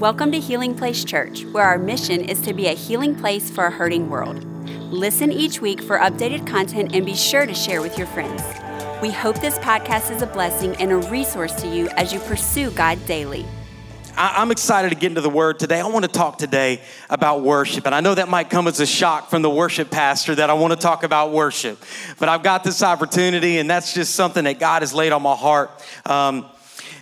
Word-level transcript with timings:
Welcome 0.00 0.32
to 0.32 0.40
Healing 0.40 0.74
Place 0.74 1.04
Church, 1.04 1.44
where 1.44 1.62
our 1.62 1.76
mission 1.76 2.22
is 2.22 2.40
to 2.40 2.54
be 2.54 2.68
a 2.68 2.72
healing 2.72 3.14
place 3.14 3.50
for 3.50 3.66
a 3.66 3.70
hurting 3.70 4.08
world. 4.08 4.42
Listen 4.90 5.30
each 5.30 5.60
week 5.60 5.82
for 5.82 5.98
updated 5.98 6.46
content 6.46 6.94
and 6.94 7.04
be 7.04 7.14
sure 7.14 7.44
to 7.44 7.52
share 7.52 7.82
with 7.82 7.98
your 7.98 8.06
friends. 8.06 8.42
We 9.02 9.10
hope 9.10 9.42
this 9.42 9.58
podcast 9.58 10.10
is 10.10 10.22
a 10.22 10.26
blessing 10.26 10.74
and 10.76 10.90
a 10.90 10.96
resource 10.96 11.52
to 11.60 11.68
you 11.68 11.90
as 11.98 12.14
you 12.14 12.20
pursue 12.20 12.70
God 12.70 12.98
daily. 13.04 13.44
I'm 14.16 14.50
excited 14.50 14.88
to 14.88 14.94
get 14.94 15.08
into 15.08 15.20
the 15.20 15.28
word 15.28 15.58
today. 15.58 15.80
I 15.80 15.86
want 15.86 16.06
to 16.06 16.10
talk 16.10 16.38
today 16.38 16.80
about 17.10 17.42
worship. 17.42 17.84
And 17.84 17.94
I 17.94 18.00
know 18.00 18.14
that 18.14 18.30
might 18.30 18.48
come 18.48 18.68
as 18.68 18.80
a 18.80 18.86
shock 18.86 19.28
from 19.28 19.42
the 19.42 19.50
worship 19.50 19.90
pastor 19.90 20.34
that 20.34 20.48
I 20.48 20.54
want 20.54 20.72
to 20.72 20.78
talk 20.78 21.02
about 21.02 21.30
worship. 21.32 21.78
But 22.18 22.30
I've 22.30 22.42
got 22.42 22.64
this 22.64 22.82
opportunity, 22.82 23.58
and 23.58 23.68
that's 23.68 23.92
just 23.92 24.14
something 24.14 24.44
that 24.44 24.58
God 24.58 24.80
has 24.80 24.94
laid 24.94 25.12
on 25.12 25.20
my 25.20 25.36
heart. 25.36 25.70
Um, 26.06 26.46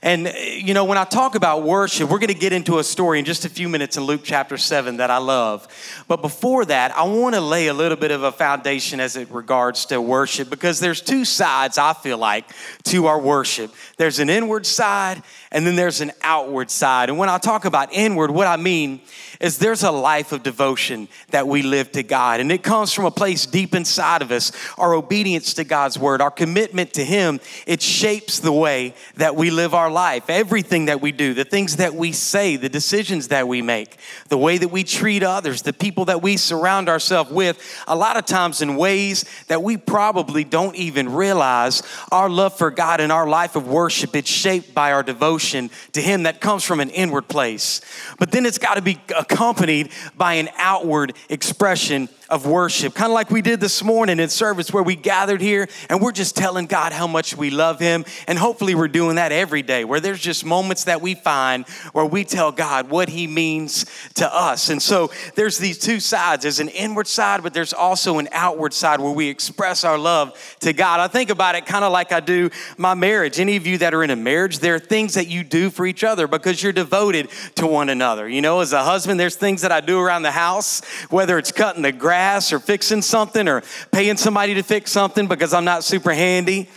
and, 0.03 0.29
uh, 0.29 0.31
you 0.31 0.75
know, 0.75 0.85
when 0.85 0.99
I 0.99 1.05
talk 1.05 1.35
about 1.35 1.63
worship, 1.63 2.11
we're 2.11 2.19
going 2.19 2.29
to 2.29 2.35
get 2.35 2.53
into 2.53 2.79
a 2.79 2.85
story 2.85 3.19
in 3.19 3.25
just 3.25 3.45
a 3.45 3.49
few 3.49 3.69
minutes 3.69 3.97
in 3.97 4.05
Luke 4.05 4.21
chapter 4.25 4.57
7 4.57 4.99
that 4.99 5.11
I 5.11 5.19
love. 5.19 5.67
But 6.07 6.23
before 6.23 6.65
that, 6.67 6.97
I 6.97 7.03
want 7.05 7.35
to 7.35 7.41
lay 7.41 7.67
a 7.67 7.75
little 7.75 7.97
bit 7.97 8.11
of 8.11 8.23
a 8.23 8.33
foundation 8.33 9.01
as 9.01 9.17
it 9.17 9.31
regards 9.31 9.87
to 9.87 10.01
worship 10.01 10.51
because 10.51 10.81
there's 10.81 11.01
two 11.01 11.25
sides, 11.25 11.79
I 11.79 11.93
feel 11.93 12.19
like, 12.19 12.45
to 12.85 13.07
our 13.07 13.21
worship 13.21 13.73
there's 13.99 14.21
an 14.21 14.31
inward 14.31 14.65
side 14.65 15.23
and 15.51 15.67
then 15.67 15.77
there's 15.77 16.01
an 16.01 16.13
outward 16.23 16.71
side. 16.71 17.11
And 17.11 17.19
when 17.19 17.29
I 17.29 17.39
talk 17.39 17.65
about 17.65 17.93
inward, 17.93 18.31
what 18.31 18.47
I 18.47 18.57
mean 18.57 19.01
is 19.41 19.59
there's 19.59 19.83
a 19.83 19.91
life 19.91 20.33
of 20.33 20.43
devotion 20.43 21.09
that 21.31 21.47
we 21.47 21.63
live 21.63 21.93
to 21.93 22.03
God. 22.03 22.41
And 22.41 22.51
it 22.51 22.63
comes 22.63 22.93
from 22.93 23.05
a 23.05 23.11
place 23.11 23.47
deep 23.47 23.75
inside 23.75 24.23
of 24.23 24.33
us. 24.33 24.53
Our 24.77 24.95
obedience 24.95 25.55
to 25.55 25.65
God's 25.65 25.99
word, 25.99 26.21
our 26.21 26.31
commitment 26.31 26.95
to 26.95 27.05
Him, 27.05 27.41
it 27.67 27.81
shapes 27.81 28.41
the 28.41 28.53
way 28.53 28.95
that 29.17 29.37
we 29.37 29.51
live 29.51 29.75
our 29.75 29.91
life. 29.91 30.29
Everything 30.29 30.87
that 30.87 31.01
we 31.01 31.13
do, 31.13 31.35
the 31.35 31.45
things 31.45 31.77
that 31.77 31.95
we 31.95 32.13
say, 32.13 32.57
the 32.57 32.69
decisions 32.69 33.29
that 33.29 33.47
we 33.47 33.63
make, 33.63 33.99
the 34.29 34.39
way 34.39 34.59
that 34.59 34.69
we 34.69 34.85
treat 34.85 35.23
others, 35.23 35.63
the 35.63 35.73
people 35.73 36.07
that 36.07 36.23
we 36.23 36.37
surround 36.37 36.89
ourselves 36.89 37.31
with, 37.31 37.63
a 37.87 37.97
lot 37.97 38.17
of 38.17 38.27
times 38.27 38.63
in 38.63 38.77
ways 38.77 39.25
that 39.47 39.63
we 39.63 39.77
probably 39.77 40.45
don't 40.45 40.77
even 40.77 41.13
realize 41.13 41.83
our 42.11 42.29
love 42.29 42.57
for 42.57 42.71
God 42.71 43.01
and 43.01 43.13
our 43.13 43.29
life 43.29 43.57
of 43.57 43.69
worship, 43.69 44.17
it's 44.17 44.31
shaped 44.31 44.75
by 44.75 44.93
our 44.93 45.03
devotion 45.03 45.71
to 45.93 46.01
Him 46.01 46.25
that 46.25 46.41
comes 46.41 46.65
from 46.65 46.81
an 46.81 46.91
inward 46.91 47.29
place. 47.29 47.81
But 48.19 48.33
then 48.33 48.47
it's 48.47 48.59
got 48.59 48.75
to 48.75 48.83
be 48.83 48.99
accompanied 49.31 49.91
by 50.17 50.35
an 50.35 50.49
outward 50.57 51.15
expression 51.29 52.09
of 52.29 52.47
worship, 52.47 52.95
kind 52.95 53.11
of 53.11 53.15
like 53.15 53.31
we 53.31 53.41
did 53.41 53.59
this 53.59 53.83
morning 53.83 54.21
in 54.21 54.29
service 54.29 54.71
where 54.71 54.83
we 54.83 54.95
gathered 54.95 55.41
here 55.41 55.67
and 55.89 56.01
we're 56.01 56.13
just 56.13 56.37
telling 56.37 56.67
God 56.67 56.93
how 56.93 57.07
much 57.07 57.35
we 57.37 57.49
love 57.49 57.81
Him. 57.81 58.05
And 58.27 58.39
hopefully, 58.39 58.75
we're 58.75 58.89
doing 58.89 59.17
that 59.17 59.33
every 59.33 59.63
day 59.63 59.85
where 59.85 60.01
there's 60.01 60.21
just 60.21 60.45
moments 60.45 60.85
that 60.85 61.01
we 61.01 61.15
find 61.15 61.67
where 61.93 62.05
we 62.05 62.25
tell 62.25 62.53
God 62.53 62.91
what 62.91 63.09
He 63.09 63.27
means 63.27 63.87
to 64.17 64.35
us. 64.35 64.69
And 64.69 64.83
so, 64.83 65.11
there's 65.37 65.57
these 65.57 65.79
two 65.79 66.01
sides 66.01 66.43
there's 66.43 66.61
an 66.61 66.69
inward 66.69 67.07
side, 67.07 67.43
but 67.43 67.55
there's 67.55 67.73
also 67.73 68.19
an 68.19 68.29
outward 68.33 68.75
side 68.75 69.01
where 69.01 69.13
we 69.13 69.29
express 69.29 69.83
our 69.83 69.97
love 69.97 70.39
to 70.61 70.75
God. 70.75 71.01
I 71.01 71.09
think 71.09 71.31
about 71.31 71.55
it 71.55 71.65
kind 71.65 71.85
of 71.85 71.93
like 71.93 72.13
I 72.13 72.21
do 72.21 72.51
my 72.77 72.93
marriage. 72.93 73.41
Any 73.41 73.57
of 73.57 73.67
you 73.67 73.79
that 73.79 73.95
are 73.95 74.05
in 74.05 74.11
a 74.11 74.17
marriage, 74.17 74.59
there 74.59 74.75
are 74.75 74.81
things 74.81 75.15
that 75.15 75.29
you 75.29 75.45
do 75.45 75.71
for 75.71 75.87
each 75.87 76.05
other 76.05 76.27
because 76.27 76.63
you're 76.63 76.73
devoted 76.73 77.31
to 77.55 77.67
one 77.67 77.89
another. 77.89 78.29
You 78.29 78.43
know, 78.43 78.61
as 78.61 78.75
a 78.75 78.85
husband, 78.85 79.19
there's 79.19 79.37
things 79.37 79.63
that 79.63 79.73
I 79.73 79.81
do 79.81 79.99
around 79.99 80.23
the 80.23 80.31
house, 80.31 80.85
whether 81.09 81.39
it's 81.39 81.53
cutting 81.53 81.83
the 81.83 81.93
grass 81.93 82.18
grass 82.19 82.53
or 82.53 82.59
fixing 82.59 83.01
something 83.01 83.47
or 83.47 83.63
paying 83.93 84.17
somebody 84.17 84.55
to 84.55 84.63
fix 84.65 84.91
something 84.91 85.29
because 85.29 85.55
I'm 85.55 85.65
not 85.65 85.85
super 85.85 86.13
handy. 86.13 86.69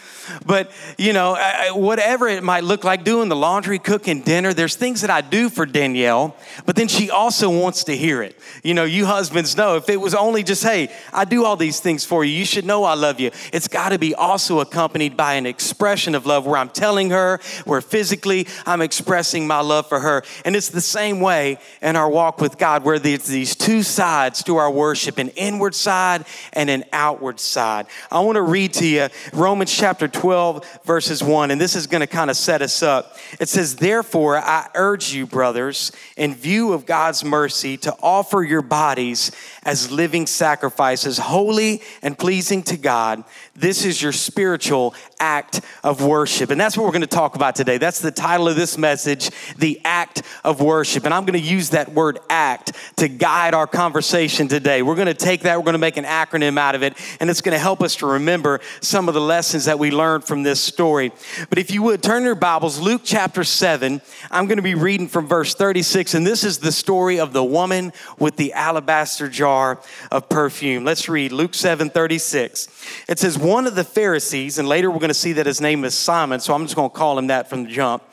But, 0.45 0.71
you 0.97 1.13
know, 1.13 1.37
whatever 1.73 2.27
it 2.27 2.43
might 2.43 2.63
look 2.63 2.83
like 2.83 3.03
doing 3.03 3.29
the 3.29 3.35
laundry, 3.35 3.79
cooking 3.79 4.21
dinner, 4.21 4.53
there's 4.53 4.75
things 4.75 5.01
that 5.01 5.09
I 5.09 5.21
do 5.21 5.49
for 5.49 5.65
Danielle, 5.65 6.35
but 6.65 6.75
then 6.75 6.87
she 6.87 7.09
also 7.09 7.49
wants 7.49 7.85
to 7.85 7.95
hear 7.95 8.21
it. 8.21 8.37
You 8.63 8.73
know, 8.73 8.83
you 8.83 9.05
husbands 9.05 9.57
know 9.57 9.75
if 9.75 9.89
it 9.89 9.99
was 9.99 10.13
only 10.13 10.43
just, 10.43 10.63
hey, 10.63 10.91
I 11.13 11.25
do 11.25 11.45
all 11.45 11.55
these 11.55 11.79
things 11.79 12.05
for 12.05 12.23
you, 12.23 12.31
you 12.31 12.45
should 12.45 12.65
know 12.65 12.83
I 12.83 12.93
love 12.93 13.19
you. 13.19 13.31
It's 13.53 13.67
got 13.67 13.89
to 13.89 13.99
be 13.99 14.15
also 14.15 14.59
accompanied 14.59 15.17
by 15.17 15.33
an 15.35 15.45
expression 15.45 16.15
of 16.15 16.25
love 16.25 16.45
where 16.45 16.57
I'm 16.57 16.69
telling 16.69 17.11
her, 17.11 17.39
where 17.65 17.81
physically 17.81 18.47
I'm 18.65 18.81
expressing 18.81 19.47
my 19.47 19.61
love 19.61 19.87
for 19.87 19.99
her. 19.99 20.23
And 20.45 20.55
it's 20.55 20.69
the 20.69 20.81
same 20.81 21.19
way 21.19 21.57
in 21.81 21.95
our 21.95 22.09
walk 22.09 22.41
with 22.41 22.57
God, 22.57 22.83
where 22.83 22.99
there's 22.99 23.25
these 23.25 23.55
two 23.55 23.83
sides 23.83 24.43
to 24.43 24.57
our 24.57 24.71
worship 24.71 25.17
an 25.17 25.29
inward 25.29 25.75
side 25.75 26.25
and 26.53 26.69
an 26.69 26.83
outward 26.91 27.39
side. 27.39 27.85
I 28.11 28.19
want 28.21 28.35
to 28.35 28.41
read 28.41 28.73
to 28.73 28.85
you 28.87 29.07
Romans 29.33 29.75
chapter 29.75 30.07
12, 30.11 30.81
verses 30.83 31.23
1, 31.23 31.51
and 31.51 31.59
this 31.59 31.75
is 31.75 31.87
going 31.87 32.01
to 32.01 32.07
kind 32.07 32.29
of 32.29 32.37
set 32.37 32.61
us 32.61 32.83
up. 32.83 33.17
It 33.39 33.49
says, 33.49 33.75
Therefore, 33.75 34.37
I 34.37 34.69
urge 34.75 35.13
you, 35.13 35.25
brothers, 35.25 35.91
in 36.17 36.35
view 36.35 36.73
of 36.73 36.85
God's 36.85 37.23
mercy, 37.23 37.77
to 37.77 37.95
offer 38.01 38.43
your 38.43 38.61
bodies 38.61 39.31
as 39.63 39.91
living 39.91 40.27
sacrifices, 40.27 41.17
holy 41.17 41.81
and 42.01 42.17
pleasing 42.17 42.63
to 42.63 42.77
God. 42.77 43.23
This 43.55 43.85
is 43.85 44.01
your 44.01 44.11
spiritual 44.11 44.95
act 45.19 45.61
of 45.83 46.03
worship. 46.03 46.49
And 46.49 46.59
that's 46.59 46.75
what 46.75 46.85
we're 46.85 46.91
going 46.91 47.01
to 47.01 47.07
talk 47.07 47.35
about 47.35 47.55
today. 47.55 47.77
That's 47.77 47.99
the 47.99 48.11
title 48.11 48.47
of 48.47 48.55
this 48.55 48.77
message, 48.77 49.29
The 49.57 49.79
Act 49.85 50.23
of 50.43 50.61
Worship. 50.61 51.05
And 51.05 51.13
I'm 51.13 51.25
going 51.25 51.39
to 51.39 51.47
use 51.47 51.69
that 51.71 51.91
word 51.93 52.19
act 52.29 52.73
to 52.97 53.07
guide 53.07 53.53
our 53.53 53.67
conversation 53.67 54.47
today. 54.47 54.81
We're 54.81 54.95
going 54.95 55.07
to 55.07 55.13
take 55.13 55.41
that, 55.41 55.57
we're 55.57 55.65
going 55.65 55.73
to 55.73 55.79
make 55.79 55.97
an 55.97 56.05
acronym 56.05 56.57
out 56.57 56.75
of 56.75 56.83
it, 56.83 56.97
and 57.19 57.29
it's 57.29 57.41
going 57.41 57.53
to 57.53 57.59
help 57.59 57.81
us 57.81 57.95
to 57.97 58.07
remember 58.07 58.61
some 58.81 59.07
of 59.07 59.13
the 59.13 59.21
lessons 59.21 59.65
that 59.65 59.77
we 59.77 59.91
learned 59.91 60.00
from 60.01 60.41
this 60.41 60.59
story. 60.59 61.11
But 61.49 61.59
if 61.59 61.69
you 61.69 61.83
would 61.83 62.01
turn 62.01 62.23
your 62.23 62.33
Bibles, 62.33 62.79
Luke 62.79 63.01
chapter 63.03 63.43
7, 63.43 64.01
I'm 64.31 64.47
going 64.47 64.57
to 64.57 64.63
be 64.63 64.73
reading 64.73 65.07
from 65.07 65.27
verse 65.27 65.53
36, 65.53 66.15
and 66.15 66.25
this 66.25 66.43
is 66.43 66.57
the 66.57 66.71
story 66.71 67.19
of 67.19 67.33
the 67.33 67.43
woman 67.43 67.93
with 68.17 68.35
the 68.35 68.53
alabaster 68.53 69.29
jar 69.29 69.79
of 70.11 70.27
perfume. 70.27 70.83
Let's 70.83 71.07
read 71.07 71.31
Luke 71.31 71.53
7 71.53 71.91
36. 71.91 72.67
It 73.07 73.19
says, 73.19 73.37
One 73.37 73.67
of 73.67 73.75
the 73.75 73.83
Pharisees, 73.83 74.57
and 74.57 74.67
later 74.67 74.89
we're 74.89 74.97
going 74.97 75.09
to 75.09 75.13
see 75.13 75.33
that 75.33 75.45
his 75.45 75.61
name 75.61 75.83
is 75.83 75.93
Simon, 75.93 76.39
so 76.39 76.55
I'm 76.55 76.63
just 76.63 76.75
going 76.75 76.89
to 76.89 76.95
call 76.95 77.19
him 77.19 77.27
that 77.27 77.47
from 77.47 77.65
the 77.65 77.69
jump. 77.69 78.03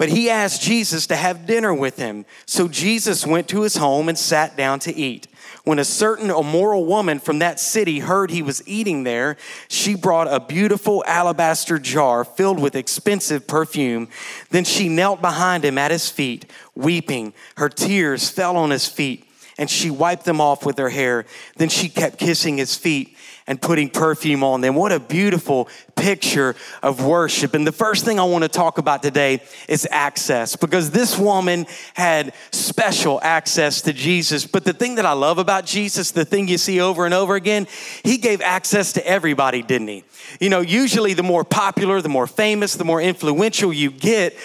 But 0.00 0.08
he 0.08 0.30
asked 0.30 0.62
Jesus 0.62 1.06
to 1.08 1.14
have 1.14 1.46
dinner 1.46 1.74
with 1.74 1.98
him. 1.98 2.24
So 2.46 2.68
Jesus 2.68 3.26
went 3.26 3.48
to 3.48 3.60
his 3.60 3.76
home 3.76 4.08
and 4.08 4.18
sat 4.18 4.56
down 4.56 4.78
to 4.80 4.96
eat. 4.96 5.28
When 5.64 5.78
a 5.78 5.84
certain 5.84 6.30
immoral 6.30 6.86
woman 6.86 7.18
from 7.18 7.38
that 7.40 7.60
city 7.60 7.98
heard 7.98 8.30
he 8.30 8.42
was 8.42 8.66
eating 8.66 9.02
there, 9.02 9.36
she 9.68 9.94
brought 9.94 10.32
a 10.32 10.40
beautiful 10.40 11.04
alabaster 11.06 11.78
jar 11.78 12.24
filled 12.24 12.58
with 12.58 12.74
expensive 12.74 13.46
perfume. 13.46 14.08
Then 14.50 14.64
she 14.64 14.88
knelt 14.88 15.20
behind 15.20 15.64
him 15.64 15.76
at 15.76 15.90
his 15.90 16.08
feet, 16.08 16.46
weeping. 16.74 17.34
Her 17.56 17.68
tears 17.68 18.30
fell 18.30 18.56
on 18.56 18.70
his 18.70 18.86
feet, 18.86 19.26
and 19.58 19.68
she 19.68 19.90
wiped 19.90 20.24
them 20.24 20.40
off 20.40 20.64
with 20.64 20.78
her 20.78 20.88
hair. 20.88 21.26
Then 21.56 21.68
she 21.68 21.88
kept 21.90 22.18
kissing 22.18 22.56
his 22.56 22.74
feet 22.74 23.16
and 23.50 23.60
putting 23.60 23.90
perfume 23.90 24.44
on 24.44 24.60
them. 24.60 24.76
What 24.76 24.92
a 24.92 25.00
beautiful 25.00 25.68
picture 25.96 26.54
of 26.84 27.04
worship. 27.04 27.52
And 27.52 27.66
the 27.66 27.72
first 27.72 28.04
thing 28.04 28.20
I 28.20 28.22
want 28.22 28.44
to 28.44 28.48
talk 28.48 28.78
about 28.78 29.02
today 29.02 29.42
is 29.68 29.88
access 29.90 30.54
because 30.54 30.92
this 30.92 31.18
woman 31.18 31.66
had 31.94 32.32
special 32.52 33.18
access 33.24 33.82
to 33.82 33.92
Jesus. 33.92 34.46
But 34.46 34.62
the 34.62 34.72
thing 34.72 34.94
that 34.94 35.04
I 35.04 35.14
love 35.14 35.38
about 35.38 35.66
Jesus, 35.66 36.12
the 36.12 36.24
thing 36.24 36.46
you 36.46 36.58
see 36.58 36.80
over 36.80 37.04
and 37.04 37.12
over 37.12 37.34
again, 37.34 37.66
he 38.04 38.18
gave 38.18 38.40
access 38.40 38.92
to 38.92 39.04
everybody, 39.04 39.62
didn't 39.62 39.88
he? 39.88 40.04
You 40.38 40.48
know, 40.48 40.60
usually 40.60 41.14
the 41.14 41.24
more 41.24 41.42
popular, 41.42 42.00
the 42.00 42.08
more 42.08 42.28
famous, 42.28 42.74
the 42.74 42.84
more 42.84 43.02
influential 43.02 43.72
you 43.72 43.90
get, 43.90 44.36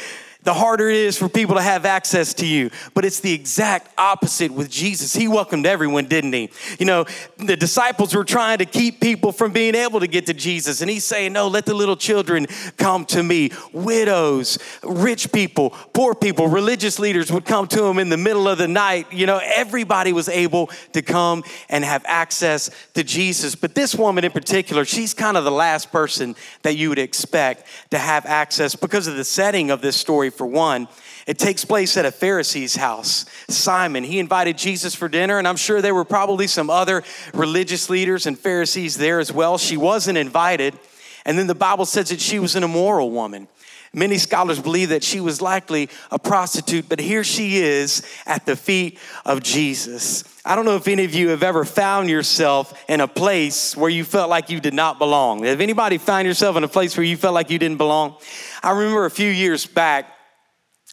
the 0.46 0.54
harder 0.54 0.90
it 0.90 0.96
is 0.96 1.18
for 1.18 1.28
people 1.28 1.56
to 1.56 1.62
have 1.62 1.86
access 1.86 2.34
to 2.36 2.46
you. 2.46 2.70
But 2.94 3.04
it's 3.04 3.20
the 3.20 3.34
exact 3.34 3.92
opposite 3.98 4.52
with 4.52 4.70
Jesus. 4.70 5.14
He 5.14 5.28
welcomed 5.28 5.66
everyone, 5.66 6.06
didn't 6.06 6.34
he? 6.34 6.52
You 6.80 6.86
know, 6.86 7.06
the 7.38 7.58
disciples 7.58 8.14
were 8.14 8.24
trying 8.24 8.60
to 8.60 8.66
keep 8.66 9.02
people 9.02 9.32
from 9.32 9.52
being 9.52 9.74
able 9.74 10.00
to 10.00 10.08
get 10.08 10.28
to 10.28 10.34
Jesus. 10.34 10.82
And 10.82 10.90
he's 10.90 11.04
saying, 11.04 11.34
No, 11.34 11.48
let 11.48 11.66
the 11.66 11.74
little 11.74 11.96
children 11.96 12.46
come 12.78 13.06
to 13.08 13.24
me. 13.24 13.50
Widows, 13.74 14.60
rich 14.84 15.32
people, 15.32 15.72
poor 15.94 16.14
people, 16.14 16.48
religious 16.48 17.00
leaders 17.00 17.32
would 17.32 17.46
come 17.46 17.68
to 17.70 17.86
him 17.86 17.98
in 17.98 18.09
the 18.09 18.18
middle 18.18 18.48
of 18.48 18.59
the 18.59 18.68
night. 18.68 19.12
You 19.12 19.26
know, 19.26 19.41
everybody 19.44 20.14
was 20.14 20.30
able 20.30 20.68
to 20.94 21.02
come 21.02 21.44
and 21.70 21.84
have 21.84 22.03
access 22.06 22.70
to 22.94 23.03
Jesus. 23.03 23.56
But 23.56 23.74
this 23.74 23.96
woman 23.96 24.24
in 24.24 24.32
particular, 24.32 24.86
she's 24.86 25.16
kind 25.16 25.38
of 25.38 25.44
the 25.44 25.52
last 25.52 25.91
person 25.91 26.36
that 26.62 26.76
you 26.76 26.90
would 26.90 27.00
expect 27.00 27.66
to 27.90 27.98
have 27.98 28.28
access 28.28 28.76
because 28.76 29.08
of 29.08 29.16
the 29.16 29.24
setting 29.24 29.72
of 29.72 29.82
this 29.82 29.96
story 29.96 30.30
for 30.35 30.46
one. 30.46 30.87
It 31.28 31.40
takes 31.40 31.66
place 31.66 31.97
at 31.97 32.05
a 32.05 32.11
Pharisee's 32.11 32.76
house. 32.76 33.26
Simon, 33.47 34.03
he 34.03 34.20
invited 34.20 34.58
Jesus 34.58 34.93
for 34.93 35.08
dinner, 35.08 35.40
and 35.40 35.47
I'm 35.47 35.55
sure 35.55 35.82
there 35.82 35.96
were 35.96 36.05
probably 36.05 36.47
some 36.47 36.70
other 36.70 37.03
religious 37.34 37.90
leaders 37.90 38.28
and 38.28 38.37
Pharisees 38.37 38.97
there 38.97 39.20
as 39.20 39.32
well. 39.32 39.58
She 39.58 39.78
wasn't 39.78 40.17
invited. 40.17 40.78
And 41.26 41.40
then 41.40 41.47
the 41.47 41.55
Bible 41.55 41.85
says 41.85 42.09
that 42.09 42.22
she 42.22 42.37
was 42.37 42.55
an 42.55 42.64
immoral 42.64 43.09
woman. 43.09 43.47
Many 43.96 44.17
scholars 44.17 44.59
believe 44.59 44.90
that 44.90 45.05
she 45.05 45.22
was 45.22 45.41
likely 45.41 45.90
a 46.11 46.20
prostitute, 46.20 46.90
but 46.90 46.99
here 46.99 47.23
she 47.23 47.59
is 47.59 48.03
at 48.26 48.46
the 48.46 48.58
feet 48.58 48.99
of 49.26 49.41
Jesus. 49.41 50.26
I 50.43 50.55
don't 50.55 50.66
know 50.66 50.76
if 50.76 50.90
any 50.90 51.05
of 51.05 51.14
you 51.14 51.29
have 51.29 51.43
ever 51.43 51.64
found 51.64 52.09
yourself 52.09 52.78
in 52.90 52.99
a 52.99 53.08
place 53.08 53.76
where 53.76 53.90
you 53.90 54.03
felt 54.03 54.29
like 54.29 54.49
you 54.49 54.59
did 54.59 54.73
not 54.73 54.99
belong. 54.99 55.46
Have 55.46 55.61
anybody 55.61 55.97
found 55.97 56.28
yourself 56.28 56.58
in 56.58 56.66
a 56.66 56.67
place 56.67 56.97
where 56.97 57.05
you 57.05 57.16
felt 57.16 57.34
like 57.34 57.49
you 57.49 57.58
didn't 57.58 57.78
belong? 57.78 58.17
I 58.61 58.72
remember 58.72 59.05
a 59.05 59.09
few 59.09 59.29
years 59.29 59.66
back, 59.66 60.11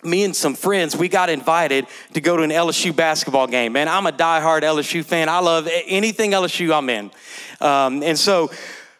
me 0.05 0.25
and 0.25 0.35
some 0.35 0.55
friends, 0.55 0.97
we 0.97 1.09
got 1.09 1.31
invited 1.31 1.87
to 2.15 2.21
go 2.21 2.37
to 2.37 2.43
an 2.43 2.51
LSU 2.51 2.95
basketball 2.95 3.47
game. 3.47 3.73
Man, 3.73 3.89
I'm 3.89 4.07
a 4.07 4.13
diehard 4.13 4.63
LSU 4.63 5.05
fan. 5.05 5.29
I 5.29 5.39
love 5.39 5.69
anything 5.87 6.33
LSU 6.33 6.77
I'm 6.77 6.91
in. 6.91 7.11
Um, 7.61 8.03
and 8.03 8.19
so 8.19 8.51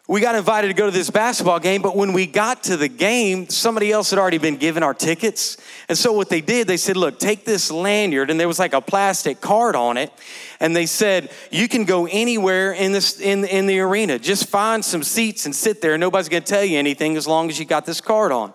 we 0.07 0.19
got 0.19 0.35
invited 0.35 0.67
to 0.67 0.73
go 0.73 0.85
to 0.85 0.91
this 0.91 1.09
basketball 1.09 1.59
game, 1.59 1.81
but 1.81 1.95
when 1.95 2.11
we 2.11 2.27
got 2.27 2.63
to 2.63 2.75
the 2.75 2.89
game, 2.89 3.47
somebody 3.47 3.89
else 3.89 4.09
had 4.09 4.19
already 4.19 4.37
been 4.37 4.57
given 4.57 4.83
our 4.83 4.93
tickets. 4.93 5.55
And 5.87 5.97
so 5.97 6.11
what 6.11 6.27
they 6.27 6.41
did, 6.41 6.67
they 6.67 6.75
said, 6.75 6.97
look, 6.97 7.19
take 7.19 7.45
this 7.45 7.71
lanyard, 7.71 8.29
and 8.29 8.37
there 8.37 8.49
was 8.49 8.59
like 8.59 8.73
a 8.73 8.81
plastic 8.81 9.39
card 9.39 9.77
on 9.77 9.95
it. 9.95 10.11
And 10.59 10.75
they 10.75 10.87
said, 10.87 11.31
you 11.51 11.69
can 11.69 11.85
go 11.85 12.05
anywhere 12.05 12.73
in, 12.73 12.91
this, 12.91 13.19
in, 13.19 13.45
in 13.45 13.65
the 13.65 13.79
arena. 13.79 14.19
Just 14.19 14.49
find 14.49 14.83
some 14.83 15.03
seats 15.03 15.45
and 15.45 15.55
sit 15.55 15.81
there. 15.81 15.97
Nobody's 15.97 16.27
gonna 16.27 16.41
tell 16.41 16.65
you 16.65 16.77
anything 16.77 17.15
as 17.15 17.25
long 17.25 17.49
as 17.49 17.57
you 17.57 17.63
got 17.63 17.85
this 17.85 18.01
card 18.01 18.33
on. 18.33 18.53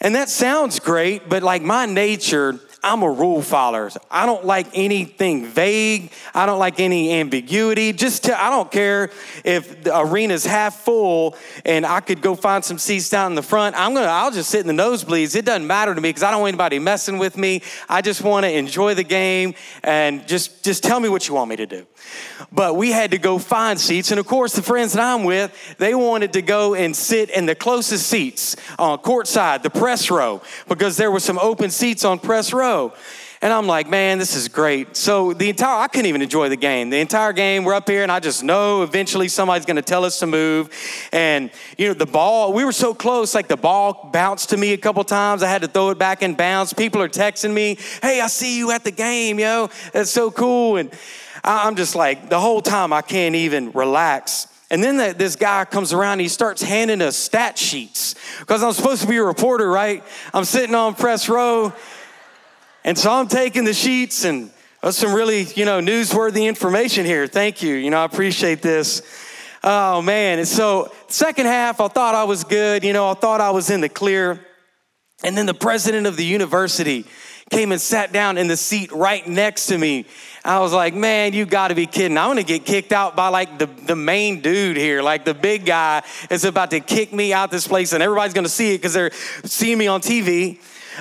And 0.00 0.14
that 0.14 0.28
sounds 0.28 0.78
great, 0.78 1.28
but 1.28 1.42
like 1.42 1.62
my 1.62 1.86
nature, 1.86 2.60
I'm 2.84 3.02
a 3.02 3.10
rule 3.10 3.40
follower. 3.40 3.90
I 4.10 4.26
don't 4.26 4.44
like 4.44 4.68
anything 4.74 5.46
vague. 5.46 6.12
I 6.34 6.44
don't 6.46 6.58
like 6.58 6.78
any 6.78 7.14
ambiguity. 7.14 7.92
Just 7.92 8.24
to, 8.24 8.40
I 8.40 8.50
don't 8.50 8.70
care 8.70 9.10
if 9.42 9.82
the 9.82 9.96
arena's 9.96 10.44
half 10.44 10.76
full 10.84 11.34
and 11.64 11.86
I 11.86 12.00
could 12.00 12.20
go 12.20 12.34
find 12.34 12.64
some 12.64 12.78
seats 12.78 13.08
down 13.08 13.32
in 13.32 13.36
the 13.36 13.42
front. 13.42 13.74
I'm 13.76 13.94
gonna. 13.94 14.06
I'll 14.06 14.30
just 14.30 14.50
sit 14.50 14.60
in 14.64 14.76
the 14.76 14.82
nosebleeds. 14.82 15.34
It 15.34 15.46
doesn't 15.46 15.66
matter 15.66 15.94
to 15.94 16.00
me 16.00 16.10
because 16.10 16.22
I 16.22 16.30
don't 16.30 16.42
want 16.42 16.50
anybody 16.50 16.78
messing 16.78 17.18
with 17.18 17.36
me. 17.36 17.62
I 17.88 18.02
just 18.02 18.22
want 18.22 18.44
to 18.44 18.52
enjoy 18.52 18.94
the 18.94 19.04
game 19.04 19.54
and 19.82 20.28
just 20.28 20.62
just 20.62 20.84
tell 20.84 21.00
me 21.00 21.08
what 21.08 21.26
you 21.26 21.34
want 21.34 21.50
me 21.50 21.56
to 21.56 21.66
do. 21.66 21.86
But 22.52 22.76
we 22.76 22.92
had 22.92 23.10
to 23.12 23.18
go 23.18 23.38
find 23.38 23.80
seats, 23.80 24.10
and 24.10 24.20
of 24.20 24.26
course, 24.26 24.54
the 24.54 24.62
friends 24.62 24.92
that 24.92 25.02
I'm 25.02 25.24
with, 25.24 25.52
they 25.78 25.94
wanted 25.94 26.32
to 26.34 26.42
go 26.42 26.74
and 26.74 26.94
sit 26.94 27.30
in 27.30 27.46
the 27.46 27.54
closest 27.54 28.06
seats 28.06 28.56
on 28.78 28.98
courtside, 28.98 29.62
the 29.62 29.70
press 29.70 30.10
row, 30.10 30.42
because 30.68 30.96
there 30.96 31.10
were 31.10 31.20
some 31.20 31.38
open 31.38 31.70
seats 31.70 32.04
on 32.04 32.18
press 32.18 32.52
row. 32.52 32.92
And 33.42 33.52
I'm 33.52 33.66
like, 33.66 33.88
man, 33.88 34.18
this 34.18 34.34
is 34.34 34.48
great. 34.48 34.96
So 34.96 35.34
the 35.34 35.50
entire, 35.50 35.82
I 35.82 35.88
couldn't 35.88 36.06
even 36.06 36.22
enjoy 36.22 36.48
the 36.48 36.56
game. 36.56 36.88
The 36.88 36.98
entire 36.98 37.34
game, 37.34 37.64
we're 37.64 37.74
up 37.74 37.88
here, 37.88 38.02
and 38.02 38.10
I 38.10 38.18
just 38.18 38.42
know 38.42 38.82
eventually 38.82 39.28
somebody's 39.28 39.66
going 39.66 39.76
to 39.76 39.82
tell 39.82 40.04
us 40.04 40.20
to 40.20 40.26
move. 40.26 40.70
And 41.12 41.50
you 41.76 41.88
know, 41.88 41.94
the 41.94 42.06
ball, 42.06 42.54
we 42.54 42.64
were 42.64 42.72
so 42.72 42.94
close. 42.94 43.34
Like 43.34 43.48
the 43.48 43.56
ball 43.56 44.08
bounced 44.10 44.50
to 44.50 44.56
me 44.56 44.72
a 44.72 44.78
couple 44.78 45.04
times. 45.04 45.42
I 45.42 45.48
had 45.48 45.62
to 45.62 45.68
throw 45.68 45.90
it 45.90 45.98
back 45.98 46.22
in 46.22 46.34
bounds. 46.34 46.72
People 46.72 47.02
are 47.02 47.08
texting 47.08 47.52
me, 47.52 47.76
"Hey, 48.00 48.20
I 48.20 48.26
see 48.28 48.56
you 48.56 48.70
at 48.70 48.84
the 48.84 48.90
game, 48.90 49.38
yo. 49.38 49.68
That's 49.92 50.10
so 50.10 50.30
cool." 50.30 50.78
And 50.78 50.90
I'm 51.46 51.76
just 51.76 51.94
like, 51.94 52.28
the 52.28 52.40
whole 52.40 52.60
time 52.60 52.92
I 52.92 53.02
can't 53.02 53.36
even 53.36 53.70
relax. 53.72 54.48
And 54.70 54.82
then 54.82 54.96
the, 54.96 55.14
this 55.16 55.36
guy 55.36 55.64
comes 55.64 55.92
around, 55.92 56.18
he 56.18 56.28
starts 56.28 56.60
handing 56.60 57.00
us 57.00 57.16
stat 57.16 57.56
sheets 57.56 58.16
because 58.40 58.64
I'm 58.64 58.72
supposed 58.72 59.02
to 59.02 59.08
be 59.08 59.16
a 59.16 59.22
reporter, 59.22 59.70
right? 59.70 60.02
I'm 60.34 60.44
sitting 60.44 60.74
on 60.74 60.94
press 60.94 61.28
row 61.28 61.72
and 62.84 62.98
so 62.98 63.12
I'm 63.12 63.28
taking 63.28 63.64
the 63.64 63.74
sheets 63.74 64.24
and 64.24 64.50
that's 64.82 64.96
some 64.96 65.14
really, 65.14 65.44
you 65.54 65.64
know, 65.64 65.80
newsworthy 65.80 66.46
information 66.46 67.06
here. 67.06 67.26
Thank 67.26 67.62
you. 67.62 67.74
You 67.74 67.90
know, 67.90 67.98
I 67.98 68.04
appreciate 68.04 68.60
this. 68.60 69.02
Oh 69.62 70.02
man. 70.02 70.40
And 70.40 70.48
so 70.48 70.92
second 71.08 71.46
half, 71.46 71.80
I 71.80 71.86
thought 71.86 72.16
I 72.16 72.24
was 72.24 72.42
good. 72.42 72.82
You 72.82 72.92
know, 72.92 73.08
I 73.08 73.14
thought 73.14 73.40
I 73.40 73.50
was 73.50 73.70
in 73.70 73.80
the 73.80 73.88
clear. 73.88 74.44
And 75.22 75.38
then 75.38 75.46
the 75.46 75.54
president 75.54 76.06
of 76.06 76.16
the 76.16 76.24
university 76.24 77.06
came 77.50 77.72
and 77.72 77.80
sat 77.80 78.12
down 78.12 78.38
in 78.38 78.48
the 78.48 78.56
seat 78.56 78.90
right 78.92 79.26
next 79.26 79.66
to 79.66 79.78
me. 79.78 80.06
I 80.44 80.60
was 80.60 80.72
like, 80.72 80.94
man, 80.94 81.32
you 81.32 81.46
gotta 81.46 81.74
be 81.74 81.86
kidding. 81.86 82.18
I'm 82.18 82.30
gonna 82.30 82.42
get 82.42 82.64
kicked 82.64 82.92
out 82.92 83.16
by 83.16 83.28
like 83.28 83.58
the, 83.58 83.66
the 83.66 83.96
main 83.96 84.40
dude 84.40 84.76
here, 84.76 85.02
like 85.02 85.24
the 85.24 85.34
big 85.34 85.64
guy 85.64 86.02
is 86.30 86.44
about 86.44 86.70
to 86.70 86.80
kick 86.80 87.12
me 87.12 87.32
out 87.32 87.50
this 87.50 87.66
place, 87.66 87.92
and 87.92 88.02
everybody's 88.02 88.34
gonna 88.34 88.48
see 88.48 88.74
it 88.74 88.78
because 88.78 88.94
they're 88.94 89.12
seeing 89.44 89.78
me 89.78 89.86
on 89.86 90.00
TV. 90.00 90.58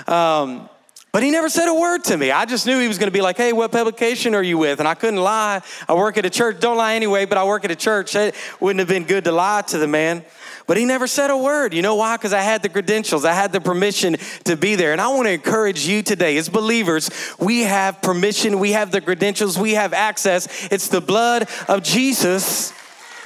Um, 0.08 0.70
but 1.16 1.24
he 1.24 1.32
never 1.32 1.48
said 1.48 1.70
a 1.70 1.74
word 1.74 2.04
to 2.06 2.18
me. 2.18 2.30
I 2.30 2.44
just 2.44 2.66
knew 2.66 2.78
he 2.78 2.90
was 2.90 2.98
going 2.98 3.08
to 3.08 3.14
be 3.14 3.22
like, 3.22 3.38
hey, 3.38 3.54
what 3.54 3.72
publication 3.72 4.36
are 4.36 4.44
you 4.44 4.58
with? 4.58 4.80
And 4.80 4.88
I 4.88 4.96
couldn't 4.96 5.22
lie. 5.22 5.62
I 5.88 5.94
work 5.94 6.18
at 6.18 6.26
a 6.26 6.30
church. 6.30 6.60
Don't 6.60 6.76
lie 6.76 6.96
anyway, 6.96 7.24
but 7.24 7.38
I 7.38 7.46
work 7.46 7.64
at 7.64 7.72
a 7.72 7.76
church. 7.78 8.18
It 8.18 8.36
wouldn't 8.60 8.80
have 8.80 8.90
been 8.90 9.06
good 9.06 9.24
to 9.24 9.32
lie 9.32 9.62
to 9.68 9.78
the 9.78 9.88
man. 9.88 10.26
But 10.68 10.78
he 10.78 10.86
never 10.86 11.08
said 11.08 11.30
a 11.30 11.38
word. 11.38 11.74
You 11.74 11.82
know 11.82 11.96
why? 11.96 12.18
Because 12.18 12.34
I 12.34 12.42
had 12.42 12.64
the 12.64 12.70
credentials, 12.70 13.26
I 13.26 13.34
had 13.34 13.52
the 13.52 13.62
permission 13.62 14.18
to 14.46 14.56
be 14.56 14.76
there. 14.76 14.92
And 14.92 15.02
I 15.02 15.08
want 15.10 15.28
to 15.28 15.32
encourage 15.32 15.88
you 15.88 16.02
today, 16.02 16.38
as 16.38 16.50
believers, 16.50 17.10
we 17.40 17.62
have 17.62 18.02
permission, 18.02 18.60
we 18.60 18.72
have 18.72 18.92
the 18.92 19.02
credentials, 19.02 19.58
we 19.58 19.74
have 19.74 19.94
access. 19.94 20.68
It's 20.72 20.88
the 20.88 21.02
blood 21.02 21.48
of 21.68 21.84
Jesus 21.84 22.74